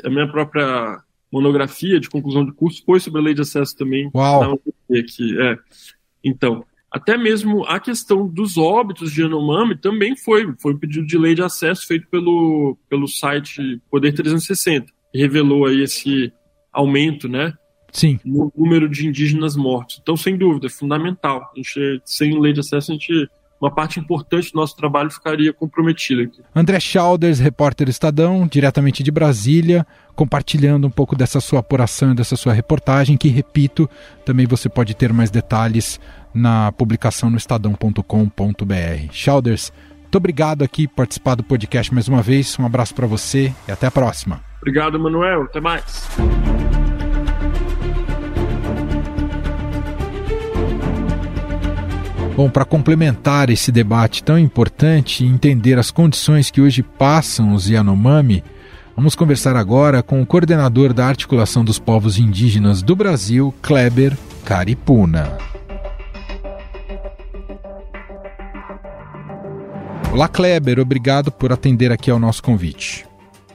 A 0.04 0.10
minha 0.10 0.30
própria 0.30 1.00
monografia 1.36 2.00
de 2.00 2.10
conclusão 2.10 2.46
de 2.46 2.54
curso 2.54 2.82
foi 2.86 3.00
sobre 3.00 3.20
a 3.20 3.24
lei 3.24 3.34
de 3.34 3.42
acesso 3.42 3.76
também. 3.76 4.10
Uau! 4.16 4.60
Aqui, 4.90 5.38
é. 5.42 5.58
Então, 6.24 6.64
até 6.90 7.18
mesmo 7.18 7.66
a 7.66 7.78
questão 7.78 8.26
dos 8.26 8.58
óbitos 8.58 9.12
de 9.12 9.22
Yanomami 9.22 9.76
também 9.76 10.16
foi, 10.16 10.54
foi 10.62 10.74
um 10.74 10.78
pedido 10.78 11.06
de 11.06 11.18
lei 11.18 11.36
de 11.36 11.44
acesso 11.44 11.86
feito 11.86 12.08
pelo, 12.08 12.78
pelo 12.90 13.08
site 13.08 13.82
Poder 13.92 14.14
360, 14.14 14.86
que 15.12 15.18
revelou 15.18 15.66
aí 15.66 15.82
esse 15.82 16.32
aumento, 16.72 17.28
né? 17.28 17.54
Sim. 17.92 18.18
No 18.24 18.52
número 18.56 18.88
de 18.88 19.08
indígenas 19.08 19.58
mortos. 19.58 20.00
Então, 20.02 20.16
sem 20.16 20.38
dúvida, 20.38 20.68
é 20.68 20.70
fundamental. 20.70 21.52
A 21.54 21.58
gente, 21.58 22.02
sem 22.06 22.40
lei 22.40 22.54
de 22.54 22.62
acesso, 22.62 22.92
a 22.92 22.96
gente 22.96 23.30
uma 23.60 23.72
parte 23.72 24.00
importante 24.00 24.52
do 24.52 24.58
nosso 24.58 24.76
trabalho 24.76 25.10
ficaria 25.10 25.54
comprometida 25.54 26.24
aqui. 26.24 26.42
André 26.54 26.80
Schalders, 26.80 27.40
repórter 27.40 27.90
Estadão, 27.90 28.48
diretamente 28.48 29.02
de 29.02 29.12
Brasília, 29.12 29.86
compartilhando 30.16 30.88
um 30.88 30.92
pouco 30.92 31.16
dessa 31.16 31.40
sua 31.40 31.60
apuração, 31.60 32.14
dessa 32.14 32.36
sua 32.36 32.54
reportagem, 32.54 33.18
que, 33.18 33.30
repito, 33.30 33.90
também 34.26 34.46
você 34.46 34.70
pode 34.70 34.94
ter 34.94 35.12
mais 35.14 35.32
detalhes 35.32 36.00
na 36.34 36.72
publicação 36.72 37.30
no 37.30 37.38
estadão.com.br. 37.38 39.12
Schalders, 39.12 39.72
muito 40.16 40.18
obrigado 40.18 40.64
aqui 40.64 40.88
por 40.88 40.96
participar 40.96 41.36
do 41.36 41.44
podcast 41.44 41.94
mais 41.94 42.08
uma 42.08 42.22
vez. 42.22 42.58
Um 42.58 42.66
abraço 42.66 42.96
para 42.96 43.06
você 43.06 43.54
e 43.68 43.72
até 43.72 43.88
a 43.88 43.92
próxima. 43.92 44.40
Obrigado, 44.62 44.98
Manuel. 44.98 45.44
Até 45.44 45.60
mais. 45.60 46.08
Bom, 52.36 52.50
para 52.50 52.66
complementar 52.66 53.50
esse 53.50 53.72
debate 53.72 54.22
tão 54.22 54.38
importante 54.38 55.24
e 55.24 55.28
entender 55.28 55.80
as 55.80 55.90
condições 55.90 56.52
que 56.52 56.60
hoje 56.60 56.84
passam 56.84 57.54
os 57.54 57.70
Yanomami, 57.70 58.44
vamos 58.94 59.16
conversar 59.16 59.56
agora 59.56 60.04
com 60.04 60.22
o 60.22 60.26
coordenador 60.26 60.94
da 60.94 61.06
Articulação 61.06 61.64
dos 61.64 61.80
Povos 61.80 62.20
Indígenas 62.20 62.82
do 62.82 62.94
Brasil, 62.94 63.54
Kleber 63.62 64.18
Caripuna. 64.44 65.38
Olá, 70.12 70.28
Kleber, 70.28 70.78
obrigado 70.78 71.32
por 71.32 71.54
atender 71.54 71.90
aqui 71.90 72.12
ao 72.12 72.20
nosso 72.20 72.44
convite. 72.44 73.06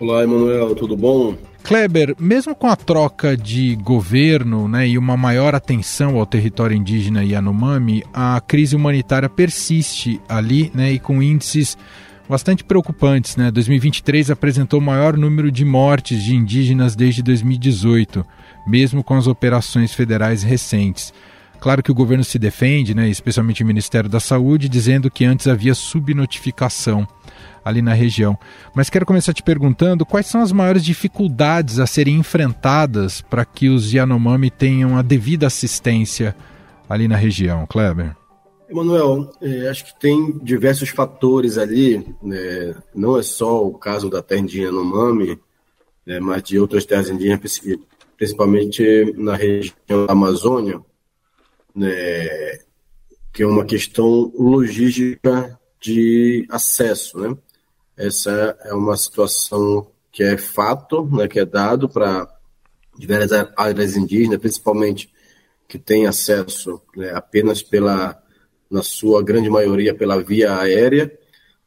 Olá, 0.00 0.22
Emanuel, 0.22 0.74
tudo 0.74 0.96
bom? 0.96 1.36
Kleber, 1.62 2.16
mesmo 2.18 2.54
com 2.54 2.66
a 2.66 2.74
troca 2.74 3.36
de 3.36 3.76
governo 3.76 4.66
né, 4.66 4.88
e 4.88 4.98
uma 4.98 5.16
maior 5.16 5.54
atenção 5.54 6.18
ao 6.18 6.26
território 6.26 6.76
indígena 6.76 7.24
Yanomami, 7.24 8.02
a 8.12 8.40
crise 8.40 8.74
humanitária 8.74 9.28
persiste 9.28 10.20
ali 10.28 10.70
né, 10.74 10.92
e 10.92 10.98
com 10.98 11.22
índices 11.22 11.76
bastante 12.28 12.64
preocupantes. 12.64 13.36
Né? 13.36 13.50
2023 13.50 14.30
apresentou 14.30 14.80
o 14.80 14.82
maior 14.82 15.16
número 15.16 15.50
de 15.50 15.64
mortes 15.64 16.22
de 16.22 16.34
indígenas 16.34 16.94
desde 16.96 17.22
2018, 17.22 18.24
mesmo 18.66 19.02
com 19.02 19.14
as 19.14 19.26
operações 19.26 19.92
federais 19.92 20.42
recentes. 20.42 21.12
Claro 21.60 21.82
que 21.82 21.90
o 21.90 21.94
governo 21.94 22.24
se 22.24 22.38
defende, 22.38 22.94
né, 22.94 23.08
especialmente 23.08 23.62
o 23.62 23.66
Ministério 23.66 24.08
da 24.08 24.18
Saúde, 24.18 24.68
dizendo 24.68 25.10
que 25.10 25.24
antes 25.24 25.46
havia 25.46 25.74
subnotificação 25.74 27.06
ali 27.62 27.82
na 27.82 27.92
região. 27.92 28.38
Mas 28.74 28.88
quero 28.88 29.04
começar 29.04 29.34
te 29.34 29.42
perguntando 29.42 30.06
quais 30.06 30.26
são 30.26 30.40
as 30.40 30.52
maiores 30.52 30.82
dificuldades 30.82 31.78
a 31.78 31.86
serem 31.86 32.16
enfrentadas 32.16 33.20
para 33.20 33.44
que 33.44 33.68
os 33.68 33.92
Yanomami 33.92 34.50
tenham 34.50 34.96
a 34.96 35.02
devida 35.02 35.46
assistência 35.46 36.34
ali 36.88 37.06
na 37.06 37.16
região, 37.16 37.66
Kleber? 37.66 38.16
Emanuel, 38.70 39.30
é, 39.42 39.68
acho 39.68 39.84
que 39.84 40.00
tem 40.00 40.38
diversos 40.42 40.90
fatores 40.90 41.58
ali, 41.58 42.06
né? 42.22 42.74
não 42.94 43.18
é 43.18 43.22
só 43.22 43.66
o 43.66 43.74
caso 43.74 44.08
da 44.08 44.22
terra 44.22 44.40
indígena 44.40 44.66
Yanomami, 44.68 45.38
né? 46.06 46.20
mas 46.20 46.42
de 46.44 46.58
outras 46.58 46.86
terras 46.86 47.10
indígenas, 47.10 47.60
principalmente 48.16 49.12
na 49.16 49.34
região 49.34 50.06
da 50.06 50.12
Amazônia, 50.12 50.80
né, 51.74 52.58
que 53.32 53.42
é 53.42 53.46
uma 53.46 53.64
questão 53.64 54.32
logística 54.36 55.58
de 55.80 56.46
acesso, 56.50 57.18
né? 57.18 57.36
Essa 57.96 58.56
é 58.64 58.74
uma 58.74 58.96
situação 58.96 59.86
que 60.10 60.22
é 60.22 60.36
fato, 60.36 61.04
né, 61.06 61.28
que 61.28 61.38
é 61.38 61.44
dado 61.44 61.88
para 61.88 62.28
diversas 62.98 63.48
áreas 63.56 63.96
indígenas, 63.96 64.38
principalmente 64.38 65.12
que 65.68 65.78
têm 65.78 66.06
acesso 66.06 66.80
né, 66.96 67.12
apenas 67.14 67.62
pela, 67.62 68.20
na 68.70 68.82
sua 68.82 69.22
grande 69.22 69.48
maioria, 69.48 69.94
pela 69.94 70.22
via 70.22 70.58
aérea, 70.58 71.10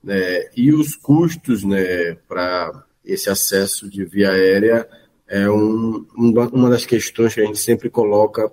né, 0.04 0.50
e 0.56 0.74
os 0.74 0.96
custos 0.96 1.64
né, 1.64 2.16
para 2.28 2.84
esse 3.06 3.30
acesso 3.30 3.90
de 3.90 4.04
via 4.04 4.32
aérea 4.32 4.88
é 5.28 5.50
um, 5.50 6.06
uma 6.16 6.70
das 6.70 6.86
questões 6.86 7.34
que 7.34 7.42
a 7.42 7.46
gente 7.46 7.60
sempre 7.60 7.90
coloca 7.90 8.52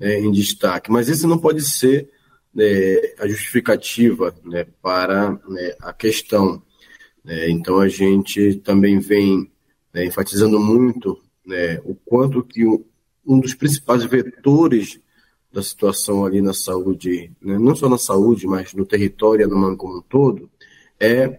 é, 0.00 0.18
em 0.18 0.30
destaque. 0.30 0.90
Mas 0.90 1.08
esse 1.08 1.26
não 1.26 1.38
pode 1.38 1.62
ser 1.62 2.10
né, 2.54 2.64
a 3.18 3.26
justificativa 3.26 4.34
né, 4.44 4.66
para 4.82 5.32
né, 5.48 5.74
a 5.80 5.92
questão. 5.92 6.62
Né. 7.24 7.50
então 7.50 7.80
a 7.80 7.88
gente 7.88 8.56
também 8.56 8.98
vem 8.98 9.50
né, 9.92 10.04
enfatizando 10.04 10.60
muito 10.60 11.20
o 11.84 11.94
quanto 11.94 12.42
que 12.42 12.64
um 12.64 13.38
dos 13.38 13.54
principais 13.54 14.02
vetores 14.04 14.98
da 15.52 15.62
situação 15.62 16.24
ali 16.24 16.42
na 16.42 16.52
saúde, 16.52 17.30
não 17.40 17.76
só 17.76 17.88
na 17.88 17.98
saúde, 17.98 18.46
mas 18.46 18.74
no 18.74 18.84
território 18.84 19.46
humano 19.46 19.76
como 19.76 19.98
um 19.98 20.02
todo, 20.02 20.50
é 20.98 21.38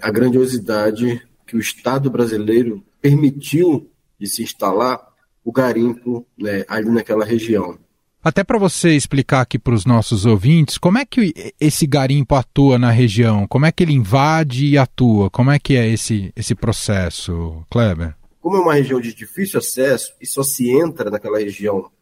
a 0.00 0.10
grandiosidade 0.10 1.20
que 1.46 1.56
o 1.56 1.60
Estado 1.60 2.10
brasileiro 2.10 2.82
permitiu 3.00 3.90
de 4.18 4.26
se 4.26 4.42
instalar 4.42 5.06
o 5.46 5.52
garimpo 5.52 6.26
né, 6.36 6.64
ali 6.66 6.90
naquela 6.90 7.24
região. 7.24 7.78
Até 8.20 8.42
para 8.42 8.58
você 8.58 8.96
explicar 8.96 9.42
aqui 9.42 9.60
para 9.60 9.72
os 9.72 9.86
nossos 9.86 10.26
ouvintes, 10.26 10.76
como 10.76 10.98
é 10.98 11.06
que 11.06 11.32
esse 11.60 11.86
garimpo 11.86 12.34
atua 12.34 12.76
na 12.76 12.90
região? 12.90 13.46
Como 13.46 13.64
é 13.64 13.70
que 13.70 13.84
ele 13.84 13.92
invade 13.92 14.66
e 14.66 14.76
atua? 14.76 15.30
Como 15.30 15.52
é 15.52 15.60
que 15.60 15.76
é 15.76 15.86
esse, 15.86 16.32
esse 16.34 16.52
processo, 16.52 17.64
Kleber? 17.70 18.16
Como 18.40 18.56
é 18.56 18.60
uma 18.60 18.74
região 18.74 19.00
de 19.00 19.14
difícil 19.14 19.60
acesso 19.60 20.12
e 20.20 20.26
só 20.26 20.42
se 20.42 20.68
entra 20.68 21.08
naquela 21.08 21.38
região, 21.38 21.92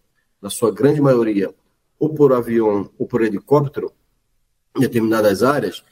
na 0.41 0.49
sua 0.49 0.73
grande 0.73 1.03
maioria, 1.03 1.55
ou 1.99 2.15
por 2.15 2.33
avião 2.33 2.91
ou 2.99 3.07
por 3.07 3.21
helicóptero, 3.21 3.93
em 4.75 4.81
determinadas 4.81 5.43
áreas, 5.43 5.85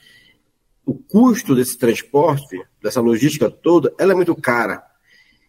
o 0.86 0.94
custo 0.94 1.54
desse 1.54 1.76
transporte, 1.76 2.58
dessa 2.82 3.02
logística 3.02 3.50
toda, 3.50 3.92
ela 3.98 4.12
é 4.12 4.14
muito 4.14 4.34
cara. 4.34 4.82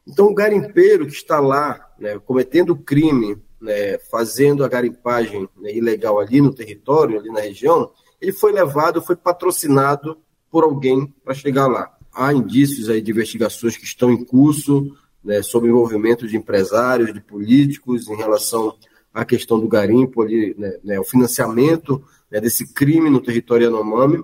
Então, 0.07 0.27
o 0.27 0.33
garimpeiro 0.33 1.05
que 1.05 1.13
está 1.13 1.39
lá, 1.39 1.89
né, 1.97 2.19
cometendo 2.19 2.75
crime, 2.75 3.37
né, 3.61 3.97
fazendo 4.11 4.63
a 4.63 4.67
garimpagem 4.67 5.47
né, 5.57 5.73
ilegal 5.73 6.19
ali 6.19 6.41
no 6.41 6.53
território, 6.53 7.17
ali 7.17 7.29
na 7.29 7.39
região, 7.39 7.89
ele 8.19 8.33
foi 8.33 8.51
levado, 8.51 9.01
foi 9.01 9.15
patrocinado 9.15 10.17
por 10.51 10.63
alguém 10.63 11.07
para 11.23 11.33
chegar 11.33 11.67
lá. 11.67 11.91
Há 12.13 12.33
indícios 12.33 12.89
aí 12.89 13.01
de 13.01 13.11
investigações 13.11 13.77
que 13.77 13.85
estão 13.85 14.11
em 14.11 14.23
curso 14.23 14.95
né, 15.23 15.41
sobre 15.41 15.69
envolvimento 15.69 16.27
de 16.27 16.35
empresários, 16.35 17.13
de 17.13 17.21
políticos 17.21 18.07
em 18.09 18.15
relação 18.15 18.75
à 19.13 19.23
questão 19.23 19.59
do 19.59 19.67
garimpo 19.67 20.21
ali, 20.21 20.53
né, 20.57 20.77
né 20.83 20.99
o 20.99 21.03
financiamento 21.03 22.03
né, 22.29 22.41
desse 22.41 22.73
crime 22.73 23.09
no 23.09 23.21
território 23.21 23.65
Yanomami. 23.65 24.23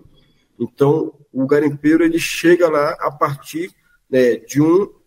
Então, 0.60 1.14
o 1.32 1.48
garimpeiro 1.48 2.04
ele 2.04 2.20
chega 2.20 2.70
lá 2.70 2.96
a 3.00 3.10
partir 3.10 3.72
né, 4.10 4.36
de 4.36 4.62
um 4.62 4.99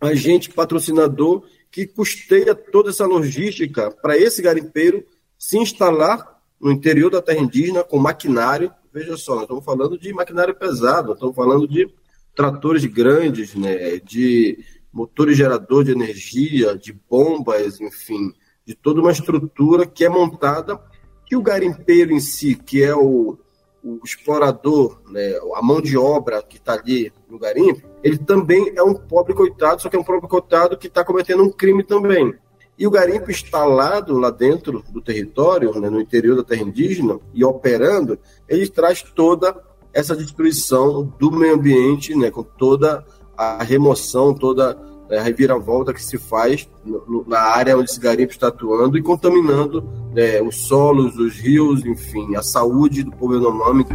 agente 0.00 0.50
patrocinador 0.50 1.44
que 1.70 1.86
custeia 1.86 2.54
toda 2.54 2.90
essa 2.90 3.06
logística 3.06 3.90
para 3.90 4.16
esse 4.16 4.40
garimpeiro 4.40 5.04
se 5.38 5.58
instalar 5.58 6.40
no 6.60 6.70
interior 6.70 7.10
da 7.10 7.22
terra 7.22 7.40
indígena 7.40 7.84
com 7.84 7.98
maquinário. 7.98 8.72
Veja 8.92 9.16
só, 9.16 9.34
nós 9.34 9.42
estamos 9.42 9.64
falando 9.64 9.98
de 9.98 10.12
maquinário 10.12 10.54
pesado, 10.54 11.12
estamos 11.12 11.36
falando 11.36 11.68
de 11.68 11.88
tratores 12.34 12.84
grandes, 12.84 13.54
né, 13.54 13.98
de 13.98 14.64
motores 14.92 15.36
gerador 15.36 15.84
de 15.84 15.92
energia, 15.92 16.76
de 16.76 16.92
bombas, 16.92 17.80
enfim, 17.80 18.32
de 18.64 18.74
toda 18.74 19.00
uma 19.00 19.12
estrutura 19.12 19.86
que 19.86 20.04
é 20.04 20.08
montada 20.08 20.80
que 21.26 21.36
o 21.36 21.42
garimpeiro 21.42 22.12
em 22.12 22.20
si, 22.20 22.54
que 22.54 22.82
é 22.82 22.94
o, 22.94 23.38
o 23.82 24.00
explorador, 24.04 25.00
né, 25.08 25.38
a 25.54 25.62
mão 25.62 25.80
de 25.80 25.96
obra 25.96 26.42
que 26.42 26.56
está 26.56 26.74
ali 26.74 27.12
no 27.28 27.38
garimpo, 27.38 27.88
ele 28.02 28.18
também 28.18 28.72
é 28.76 28.82
um 28.82 28.94
pobre 28.94 29.34
coitado, 29.34 29.80
só 29.80 29.88
que 29.88 29.96
é 29.96 29.98
um 29.98 30.04
pobre 30.04 30.28
coitado 30.28 30.76
que 30.76 30.88
está 30.88 31.04
cometendo 31.04 31.42
um 31.42 31.50
crime 31.50 31.82
também. 31.84 32.34
E 32.78 32.86
o 32.86 32.90
garimpo 32.90 33.30
instalado 33.30 34.18
lá 34.18 34.30
dentro 34.30 34.84
do 34.90 35.00
território, 35.00 35.78
né, 35.80 35.90
no 35.90 36.00
interior 36.00 36.36
da 36.36 36.44
terra 36.44 36.62
indígena, 36.62 37.18
e 37.34 37.44
operando, 37.44 38.18
ele 38.48 38.68
traz 38.68 39.02
toda 39.02 39.56
essa 39.92 40.14
destruição 40.14 41.12
do 41.18 41.30
meio 41.30 41.54
ambiente, 41.54 42.14
né, 42.14 42.30
com 42.30 42.42
toda 42.42 43.04
a 43.36 43.62
remoção, 43.62 44.34
toda 44.34 44.78
a 45.10 45.22
reviravolta 45.22 45.94
que 45.94 46.02
se 46.02 46.18
faz 46.18 46.68
no, 46.84 47.24
na 47.26 47.40
área 47.40 47.76
onde 47.76 47.90
esse 47.90 48.00
garimpo 48.00 48.32
está 48.32 48.48
atuando 48.48 48.98
e 48.98 49.02
contaminando 49.02 49.82
né, 50.14 50.40
os 50.42 50.66
solos, 50.66 51.16
os 51.16 51.36
rios, 51.36 51.84
enfim, 51.84 52.36
a 52.36 52.42
saúde 52.42 53.02
do 53.02 53.12
povo 53.12 53.34
Yanomami. 53.34 53.86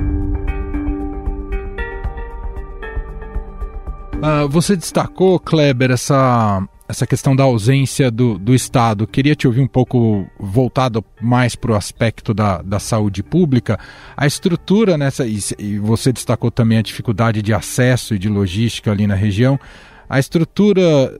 Uh, 4.23 4.47
você 4.47 4.75
destacou, 4.77 5.37
Kleber, 5.37 5.91
essa, 5.91 6.65
essa 6.87 7.05
questão 7.05 7.35
da 7.35 7.43
ausência 7.43 8.09
do, 8.09 8.37
do 8.37 8.55
Estado. 8.55 9.05
Queria 9.05 9.35
te 9.35 9.45
ouvir 9.45 9.59
um 9.59 9.67
pouco 9.67 10.25
voltado 10.39 11.03
mais 11.21 11.57
para 11.57 11.73
o 11.73 11.75
aspecto 11.75 12.33
da, 12.33 12.61
da 12.61 12.79
saúde 12.79 13.21
pública. 13.21 13.77
A 14.15 14.25
estrutura 14.25 14.97
nessa, 14.97 15.25
e, 15.25 15.39
e 15.59 15.77
você 15.77 16.13
destacou 16.13 16.49
também 16.49 16.77
a 16.77 16.81
dificuldade 16.81 17.41
de 17.41 17.53
acesso 17.53 18.15
e 18.15 18.19
de 18.19 18.29
logística 18.29 18.91
ali 18.91 19.05
na 19.05 19.15
região. 19.15 19.59
A 20.09 20.19
estrutura 20.19 21.19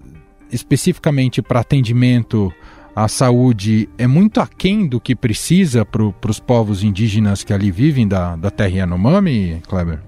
especificamente 0.51 1.41
para 1.41 1.61
atendimento 1.61 2.53
à 2.95 3.07
saúde 3.07 3.89
é 3.97 4.05
muito 4.05 4.39
aquém 4.39 4.87
do 4.87 4.99
que 4.99 5.15
precisa 5.15 5.83
para 5.83 6.29
os 6.29 6.39
povos 6.39 6.83
indígenas 6.83 7.43
que 7.43 7.51
ali 7.51 7.71
vivem 7.71 8.07
da, 8.07 8.35
da 8.35 8.51
terra 8.51 8.77
Yanomami, 8.77 9.61
Kleber? 9.67 10.01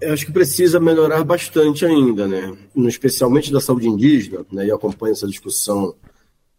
Eu 0.00 0.12
acho 0.12 0.26
que 0.26 0.32
precisa 0.32 0.80
melhorar 0.80 1.22
bastante 1.24 1.84
ainda, 1.84 2.26
né? 2.26 2.54
Especialmente 2.76 3.52
da 3.52 3.60
saúde 3.60 3.88
indígena, 3.88 4.44
né? 4.50 4.68
Eu 4.68 4.76
acompanho 4.76 5.12
essa 5.12 5.26
discussão 5.26 5.94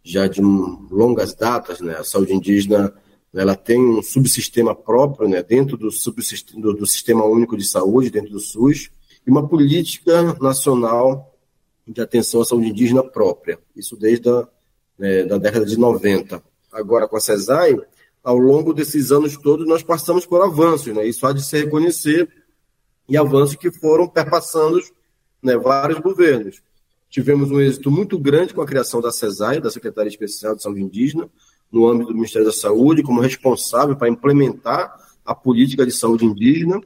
já 0.03 0.27
de 0.27 0.41
longas 0.41 1.33
datas, 1.33 1.81
né? 1.81 1.95
A 1.97 2.03
saúde 2.03 2.33
indígena 2.33 2.93
ela 3.33 3.55
tem 3.55 3.79
um 3.79 4.01
subsistema 4.01 4.73
próprio, 4.73 5.27
né? 5.27 5.43
Dentro 5.43 5.77
do, 5.77 5.91
subsistema, 5.91 6.61
do, 6.61 6.73
do 6.73 6.87
Sistema 6.87 7.25
Único 7.25 7.57
de 7.57 7.65
Saúde, 7.65 8.09
dentro 8.09 8.31
do 8.31 8.39
SUS, 8.39 8.89
e 9.25 9.29
uma 9.29 9.47
política 9.47 10.35
nacional 10.39 11.34
de 11.87 12.01
atenção 12.01 12.41
à 12.41 12.45
saúde 12.45 12.69
indígena 12.69 13.03
própria. 13.03 13.59
Isso 13.75 13.95
desde 13.95 14.29
a 14.29 14.47
né, 14.97 15.23
da 15.23 15.37
década 15.37 15.65
de 15.65 15.77
90. 15.77 16.41
Agora, 16.71 17.07
com 17.07 17.17
a 17.17 17.19
CESAI, 17.19 17.77
ao 18.23 18.37
longo 18.37 18.73
desses 18.73 19.11
anos 19.11 19.37
todos, 19.37 19.67
nós 19.67 19.83
passamos 19.83 20.25
por 20.25 20.41
avanços, 20.41 20.93
né? 20.93 21.05
Isso 21.05 21.25
há 21.25 21.33
de 21.33 21.43
se 21.43 21.57
reconhecer, 21.57 22.29
e 23.07 23.15
avanços 23.17 23.55
que 23.55 23.71
foram 23.71 24.07
perpassando 24.07 24.81
né, 25.41 25.55
vários 25.57 25.99
governos. 25.99 26.61
Tivemos 27.09 27.51
um 27.51 27.61
êxito 27.61 27.91
muito 27.91 28.17
grande 28.17 28.53
com 28.53 28.61
a 28.61 28.65
criação 28.65 28.99
da 28.99 29.11
CESAI, 29.11 29.61
da 29.61 29.69
Secretaria 29.69 30.09
Especial 30.09 30.55
de 30.55 30.63
Saúde 30.63 30.81
Indígena, 30.81 31.29
no 31.71 31.87
âmbito 31.87 32.09
do 32.09 32.15
Ministério 32.15 32.47
da 32.47 32.53
Saúde, 32.53 33.03
como 33.03 33.21
responsável 33.21 33.95
para 33.95 34.09
implementar 34.09 34.99
a 35.23 35.35
política 35.35 35.85
de 35.85 35.91
saúde 35.91 36.25
indígena 36.25 36.81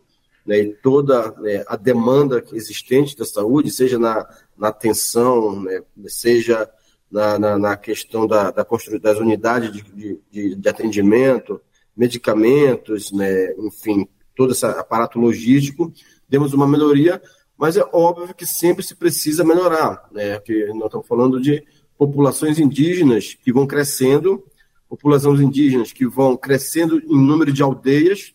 né, 0.45 0.59
e 0.59 0.73
toda 0.73 1.31
né, 1.39 1.63
a 1.67 1.75
demanda 1.75 2.43
existente 2.53 3.15
da 3.17 3.25
saúde, 3.25 3.69
seja 3.69 3.99
na, 3.99 4.27
na 4.60 4.67
atenção, 4.67 5.62
né, 5.62 5.82
seja 6.08 6.69
na, 7.10 7.39
na, 7.39 7.58
na 7.58 7.78
questão 7.78 8.28
da, 8.28 8.52
da 8.52 8.65
das 9.02 9.17
unidades 9.17 9.72
de, 9.72 10.19
de, 10.32 10.56
de, 10.56 10.69
atendimento, 10.69 11.62
medicamentos, 11.95 13.12
né, 13.12 13.54
enfim, 13.58 14.08
todo 14.36 14.52
esse 14.52 14.65
aparato 14.65 15.19
logístico, 15.19 15.91
demos 16.28 16.54
uma 16.54 16.67
melhoria, 16.67 17.22
mas 17.58 17.78
é 17.78 17.84
óbvio 17.91 18.36
que 18.36 18.45
sempre 18.45 18.84
se 18.84 18.95
precisa 18.95 19.43
melhorar, 19.43 20.08
né, 20.12 20.39
que 20.39 20.67
nós 20.67 20.86
estamos 20.86 21.08
falando 21.08 21.41
de 21.41 21.63
populações 21.98 22.60
indígenas 22.60 23.34
que 23.34 23.52
vão 23.52 23.65
crescendo, 23.65 24.43
populações 24.88 25.39
indígenas 25.39 25.91
que 25.91 26.08
vão 26.08 26.38
crescendo 26.38 27.00
em 27.00 27.17
número 27.17 27.52
de 27.52 27.62
aldeias, 27.62 28.34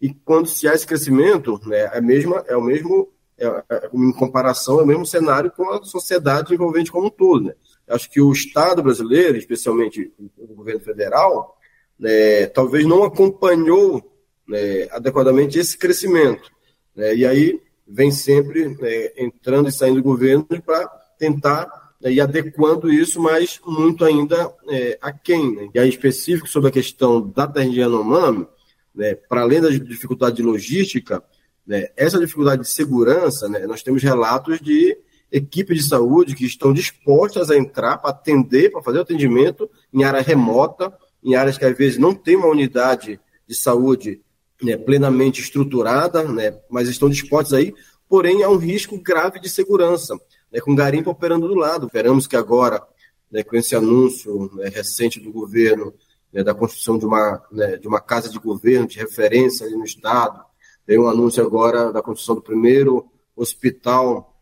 e 0.00 0.14
quando 0.14 0.48
se 0.48 0.66
há 0.66 0.72
esse 0.72 0.86
crescimento, 0.86 1.60
né, 1.66 1.90
é, 1.92 2.00
mesma, 2.00 2.44
é 2.48 2.56
o 2.56 2.62
mesmo, 2.62 3.08
é, 3.40 3.64
é, 3.70 3.90
em 3.92 4.12
comparação, 4.12 4.80
é 4.80 4.82
o 4.82 4.86
mesmo 4.86 5.06
cenário 5.06 5.50
com 5.50 5.70
a 5.70 5.82
sociedade 5.82 6.52
envolvente 6.52 6.92
como 6.92 7.06
um 7.06 7.10
todo, 7.10 7.46
né? 7.46 7.54
acho 7.88 8.10
que 8.10 8.20
o 8.20 8.32
Estado 8.32 8.82
brasileiro, 8.82 9.36
especialmente 9.36 10.12
o 10.38 10.54
governo 10.54 10.80
federal, 10.80 11.58
né, 11.98 12.46
talvez 12.46 12.86
não 12.86 13.02
acompanhou 13.02 14.02
né, 14.46 14.88
adequadamente 14.90 15.58
esse 15.58 15.76
crescimento. 15.76 16.50
Né, 16.94 17.16
e 17.16 17.26
aí 17.26 17.60
vem 17.86 18.10
sempre 18.10 18.68
né, 18.80 19.10
entrando 19.16 19.68
e 19.68 19.72
saindo 19.72 19.96
do 19.96 20.02
governo 20.02 20.46
para 20.64 20.86
tentar 21.18 21.94
né, 22.00 22.12
ir 22.12 22.20
adequando 22.20 22.92
isso, 22.92 23.20
mas 23.20 23.60
muito 23.66 24.04
ainda 24.04 24.54
é, 24.68 24.98
aquém. 25.02 25.54
Né? 25.54 25.70
E 25.74 25.78
aí, 25.78 25.88
específico 25.88 26.48
sobre 26.48 26.68
a 26.68 26.72
questão 26.72 27.28
da 27.28 27.46
terra 27.46 27.68
de 27.68 27.80
Yanomami, 27.80 28.46
né, 28.94 29.14
para 29.14 29.42
além 29.42 29.60
da 29.60 29.68
dificuldade 29.68 30.36
de 30.36 30.42
logística, 30.42 31.22
né, 31.70 31.86
essa 31.96 32.18
dificuldade 32.18 32.62
de 32.62 32.68
segurança, 32.68 33.48
né, 33.48 33.64
nós 33.64 33.80
temos 33.80 34.02
relatos 34.02 34.58
de 34.58 34.98
equipes 35.30 35.76
de 35.76 35.88
saúde 35.88 36.34
que 36.34 36.44
estão 36.44 36.72
dispostas 36.72 37.48
a 37.48 37.56
entrar 37.56 37.98
para 37.98 38.10
atender, 38.10 38.72
para 38.72 38.82
fazer 38.82 38.98
o 38.98 39.02
atendimento 39.02 39.70
em 39.94 40.02
área 40.02 40.20
remota, 40.20 40.92
em 41.22 41.36
áreas 41.36 41.56
que 41.56 41.64
às 41.64 41.78
vezes 41.78 41.96
não 41.96 42.12
tem 42.12 42.34
uma 42.34 42.48
unidade 42.48 43.20
de 43.46 43.54
saúde 43.54 44.20
né, 44.60 44.76
plenamente 44.76 45.40
estruturada, 45.40 46.24
né, 46.24 46.58
mas 46.68 46.88
estão 46.88 47.08
dispostos 47.08 47.54
aí, 47.54 47.72
porém 48.08 48.42
há 48.42 48.48
um 48.48 48.56
risco 48.56 49.00
grave 49.00 49.38
de 49.38 49.48
segurança, 49.48 50.18
né, 50.50 50.58
com 50.58 50.74
garimpo 50.74 51.10
operando 51.10 51.46
do 51.46 51.54
lado. 51.54 51.86
Esperamos 51.86 52.26
que 52.26 52.34
agora, 52.34 52.82
né, 53.30 53.44
com 53.44 53.54
esse 53.54 53.76
anúncio 53.76 54.50
né, 54.56 54.68
recente 54.70 55.20
do 55.20 55.30
governo 55.30 55.94
né, 56.32 56.42
da 56.42 56.52
construção 56.52 56.98
de 56.98 57.06
uma, 57.06 57.40
né, 57.52 57.76
de 57.76 57.86
uma 57.86 58.00
casa 58.00 58.28
de 58.28 58.40
governo 58.40 58.88
de 58.88 58.98
referência 58.98 59.64
ali 59.64 59.76
no 59.76 59.84
Estado, 59.84 60.49
tem 60.90 60.98
um 60.98 61.06
anúncio 61.06 61.40
agora 61.46 61.92
da 61.92 62.02
construção 62.02 62.34
do 62.34 62.42
primeiro 62.42 63.06
hospital 63.36 64.36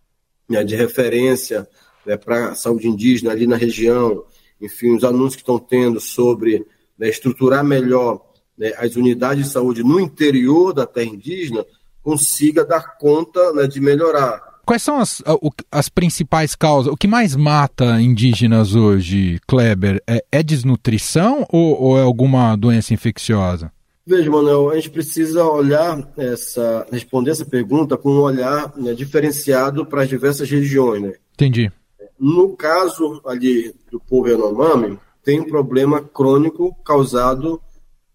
né, 0.49 0.65
de 0.65 0.75
referência 0.75 1.69
né, 2.07 2.17
para 2.17 2.55
saúde 2.55 2.89
indígena 2.89 3.33
ali 3.33 3.47
na 3.47 3.55
região, 3.55 4.25
enfim, 4.59 4.97
os 4.97 5.05
anúncios 5.05 5.35
que 5.35 5.43
estão 5.43 5.59
tendo 5.59 6.01
sobre 6.01 6.65
né, 6.99 7.07
estruturar 7.07 7.63
melhor 7.63 8.23
né, 8.57 8.73
as 8.79 8.97
unidades 8.97 9.45
de 9.45 9.53
saúde 9.53 9.83
no 9.83 10.01
interior 10.01 10.73
da 10.73 10.87
terra 10.87 11.11
indígena, 11.11 11.67
consiga 12.03 12.65
dar 12.65 12.97
conta 12.97 13.53
né, 13.53 13.67
de 13.67 13.79
melhorar. 13.79 14.41
Quais 14.65 14.83
são 14.83 14.99
as, 15.01 15.23
as 15.71 15.91
principais 15.91 16.55
causas? 16.55 16.91
O 16.91 16.97
que 16.97 17.07
mais 17.07 17.37
mata 17.37 18.01
indígenas 18.01 18.75
hoje, 18.75 19.39
Kleber? 19.47 20.03
É, 20.07 20.25
é 20.33 20.43
desnutrição 20.43 21.47
ou, 21.51 21.79
ou 21.79 21.99
é 21.99 22.03
alguma 22.03 22.57
doença 22.57 22.95
infecciosa? 22.95 23.71
Veja, 24.09 24.31
Manuel, 24.31 24.71
a 24.71 24.75
gente 24.77 24.89
precisa 24.89 25.45
olhar 25.45 26.11
essa, 26.17 26.87
responder 26.91 27.31
essa 27.31 27.45
pergunta 27.45 27.95
com 27.95 28.09
um 28.11 28.21
olhar 28.23 28.73
né, 28.75 28.95
diferenciado 28.95 29.85
para 29.85 30.01
as 30.01 30.09
diversas 30.09 30.49
regiões, 30.49 31.03
né? 31.03 31.13
Entendi. 31.35 31.71
No 32.19 32.57
caso 32.57 33.21
ali 33.27 33.75
do 33.91 34.01
povo 34.01 34.27
Yanomami, 34.27 34.99
tem 35.23 35.41
um 35.41 35.45
problema 35.45 36.01
crônico 36.01 36.75
causado, 36.83 37.61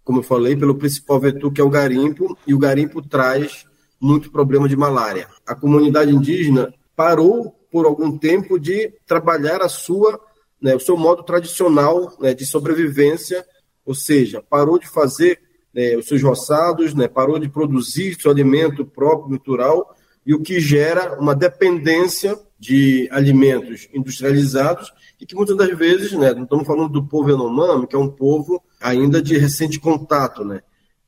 como 0.03 0.17
eu 0.17 0.23
falei, 0.23 0.56
pelo 0.56 0.73
principal 0.73 1.19
vetor 1.19 1.53
que 1.53 1.62
é 1.62 1.63
o 1.63 1.69
garimpo, 1.69 2.36
e 2.47 2.56
o 2.56 2.60
garimpo 2.60 2.99
traz 2.99 3.63
muito 4.01 4.32
problema 4.32 4.67
de 4.67 4.75
malária. 4.75 5.27
A 5.45 5.53
comunidade 5.53 6.12
indígena 6.12 6.73
parou 6.95 7.56
por 7.71 7.86
algum 7.86 8.17
tempo 8.17 8.58
de 8.58 8.91
trabalhar 9.06 9.62
a 9.62 9.69
sua, 9.69 10.19
né, 10.60 10.75
o 10.75 10.79
seu 10.79 10.97
modo 10.97 11.21
tradicional 11.21 12.17
né, 12.19 12.34
de 12.34 12.47
sobrevivência, 12.47 13.45
ou 13.86 13.93
seja, 13.93 14.41
parou 14.41 14.79
de 14.79 14.88
fazer 14.89 15.42
né, 15.73 15.95
os 15.97 16.07
seus 16.07 16.21
roçados, 16.21 16.93
né, 16.93 17.07
parou 17.07 17.39
de 17.39 17.49
produzir 17.49 18.15
seu 18.19 18.31
alimento 18.31 18.86
próprio, 18.86 19.31
natural, 19.31 19.95
e 20.25 20.33
o 20.33 20.41
que 20.41 20.59
gera 20.59 21.19
uma 21.19 21.36
dependência 21.36 22.38
de 22.57 23.09
alimentos 23.12 23.89
industrializados 23.93 24.93
e 25.19 25.25
que 25.25 25.36
muitas 25.36 25.57
das 25.57 25.77
vezes, 25.77 26.13
né, 26.13 26.33
não 26.33 26.43
estamos 26.43 26.65
falando 26.65 26.89
do 26.89 27.03
povo 27.03 27.29
Yanomami, 27.29 27.88
que 27.88 27.95
é 27.95 27.99
um 27.99 28.09
povo 28.09 28.63
ainda 28.79 29.21
de 29.21 29.38
recente 29.38 29.79
contato, 29.79 30.45
né? 30.45 30.62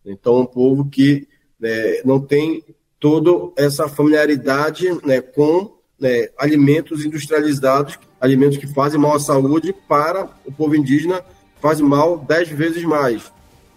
Então, 0.06 0.42
um 0.42 0.46
povo 0.46 0.90
que 0.90 1.28
né, 1.60 2.02
não 2.04 2.20
tem 2.20 2.64
toda 3.00 3.52
essa 3.58 3.88
familiaridade 3.88 4.90
né, 5.06 5.22
com 5.22 5.78
né, 6.00 6.28
alimentos 6.38 7.06
industrializados, 7.06 7.98
alimentos 8.20 8.58
que 8.58 8.68
fazem 8.68 9.00
mal 9.00 9.16
à 9.16 9.20
saúde 9.20 9.74
para 9.88 10.30
o 10.46 10.52
povo 10.52 10.76
indígena, 10.76 11.22
fazem 11.62 11.86
mal 11.86 12.18
dez 12.18 12.50
vezes 12.50 12.84
mais. 12.84 13.32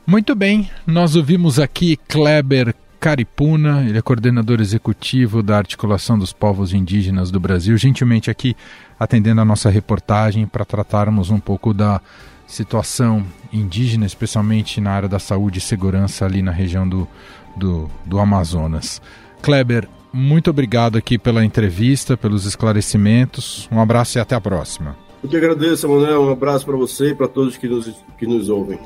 Muito 0.09 0.35
bem, 0.35 0.71
nós 0.87 1.17
ouvimos 1.17 1.61
aqui 1.61 1.99
Kleber 2.09 2.75
Caripuna, 2.99 3.85
ele 3.87 3.99
é 3.99 4.01
coordenador 4.01 4.59
executivo 4.59 5.43
da 5.43 5.59
Articulação 5.59 6.19
dos 6.19 6.33
Povos 6.33 6.73
Indígenas 6.73 7.31
do 7.31 7.39
Brasil, 7.39 7.77
gentilmente 7.77 8.31
aqui 8.31 8.57
atendendo 8.99 9.43
a 9.43 9.45
nossa 9.45 9.69
reportagem 9.69 10.47
para 10.47 10.65
tratarmos 10.65 11.29
um 11.29 11.39
pouco 11.39 11.75
da 11.75 12.01
situação 12.47 13.23
indígena, 13.53 14.07
especialmente 14.07 14.81
na 14.81 14.93
área 14.93 15.11
da 15.11 15.19
saúde 15.19 15.59
e 15.59 15.61
segurança 15.61 16.25
ali 16.25 16.41
na 16.41 16.53
região 16.53 16.89
do, 16.89 17.07
do, 17.55 17.91
do 18.07 18.19
Amazonas. 18.19 19.03
Kleber, 19.43 19.87
muito 20.11 20.49
obrigado 20.49 20.97
aqui 20.97 21.19
pela 21.19 21.45
entrevista, 21.45 22.17
pelos 22.17 22.47
esclarecimentos. 22.47 23.69
Um 23.71 23.79
abraço 23.79 24.17
e 24.17 24.23
até 24.23 24.35
a 24.35 24.41
próxima. 24.41 24.97
Eu 25.23 25.29
que 25.29 25.37
agradeço, 25.37 25.87
Manuel. 25.87 26.23
Um 26.23 26.33
abraço 26.33 26.65
para 26.65 26.79
você 26.79 27.11
e 27.11 27.15
para 27.15 27.29
todos 27.29 27.59
que 27.59 27.69
nos, 27.69 27.95
que 28.19 28.27
nos 28.27 28.49
ouvem. 28.49 28.79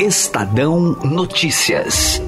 Estadão 0.00 0.96
Notícias. 1.02 2.22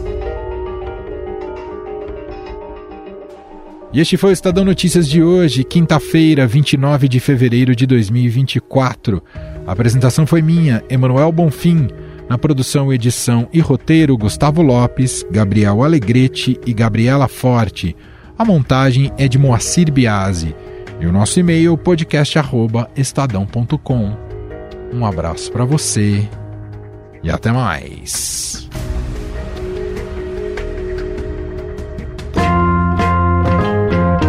E 3.93 4.01
este 4.01 4.17
foi 4.17 4.31
o 4.31 4.33
Estadão 4.33 4.65
Notícias 4.65 5.09
de 5.09 5.23
hoje, 5.23 5.63
quinta-feira, 5.63 6.49
29 6.49 7.09
de 7.09 7.21
fevereiro 7.21 7.77
de 7.77 7.87
2024. 7.87 9.23
A 9.65 9.71
apresentação 9.71 10.27
foi 10.27 10.43
minha, 10.43 10.83
Emanuel 10.91 11.31
Bonfim. 11.31 11.87
Na 12.29 12.37
produção, 12.37 12.93
edição 12.93 13.49
e 13.53 13.61
roteiro, 13.61 14.19
Gustavo 14.19 14.63
Lopes, 14.63 15.25
Gabriel 15.31 15.85
Alegrete 15.85 16.59
e 16.67 16.75
Gabriela 16.75 17.29
Forte. 17.29 17.95
A 18.37 18.45
montagem 18.45 19.13
é 19.17 19.29
de 19.29 19.39
Moacir 19.39 19.93
Biasi. 19.93 20.57
E 21.01 21.07
o 21.07 21.13
nosso 21.13 21.39
e-mail, 21.39 21.79
podcast.estadão.com. 21.79 24.17
Um 24.93 25.07
abraço 25.07 25.53
para 25.53 25.65
você 25.65 26.29
e 27.23 27.31
até 27.31 27.53
mais. 27.53 28.69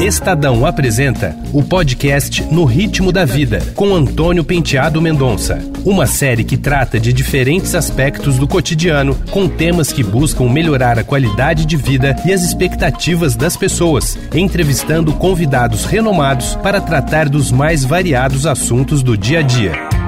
Estadão 0.02 0.66
apresenta 0.66 1.36
o 1.54 1.62
podcast 1.62 2.44
No 2.46 2.66
Ritmo 2.66 3.12
da 3.12 3.24
Vida, 3.24 3.62
com 3.76 3.94
Antônio 3.94 4.44
Penteado 4.44 5.00
Mendonça. 5.00 5.62
Uma 5.86 6.08
série 6.08 6.44
que 6.44 6.58
trata 6.58 7.00
de 7.00 7.14
diferentes 7.14 7.76
aspectos 7.76 8.38
do 8.38 8.48
cotidiano, 8.48 9.16
com 9.30 9.48
temas 9.48 9.94
que 9.94 10.04
buscam 10.04 10.50
melhorar 10.50 10.98
a 10.98 11.04
qualidade 11.04 11.66
de 11.66 11.78
vida 11.78 12.16
e 12.26 12.34
as 12.34 12.42
expectativas 12.42 13.36
das 13.36 13.56
pessoas, 13.56 14.18
entrevistando 14.34 15.14
convidados 15.14 15.86
renomados 15.86 16.56
para 16.56 16.82
tratar 16.82 17.30
dos 17.30 17.52
mais 17.52 17.86
variados 17.86 18.48
assuntos 18.48 19.04
do 19.04 19.16
dia 19.16 19.40
a 19.40 19.44
dia. 19.44 20.01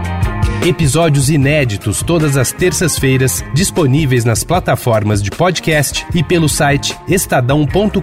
Episódios 0.65 1.29
inéditos 1.29 2.01
todas 2.01 2.37
as 2.37 2.53
terças-feiras, 2.53 3.43
disponíveis 3.53 4.23
nas 4.23 4.45
plataformas 4.45 5.21
de 5.21 5.29
podcast 5.29 6.05
e 6.15 6.23
pelo 6.23 6.47
site 6.47 6.97
estadão.com.br 7.05 7.99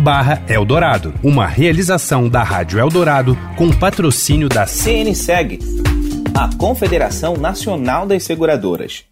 barra 0.00 0.44
Eldorado. 0.48 1.12
Uma 1.24 1.48
realização 1.48 2.28
da 2.28 2.44
Rádio 2.44 2.78
Eldorado 2.78 3.36
com 3.56 3.68
patrocínio 3.68 4.48
da 4.48 4.64
CNSEG, 4.64 5.58
a 6.34 6.56
Confederação 6.56 7.34
Nacional 7.36 8.06
das 8.06 8.22
Seguradoras. 8.22 9.09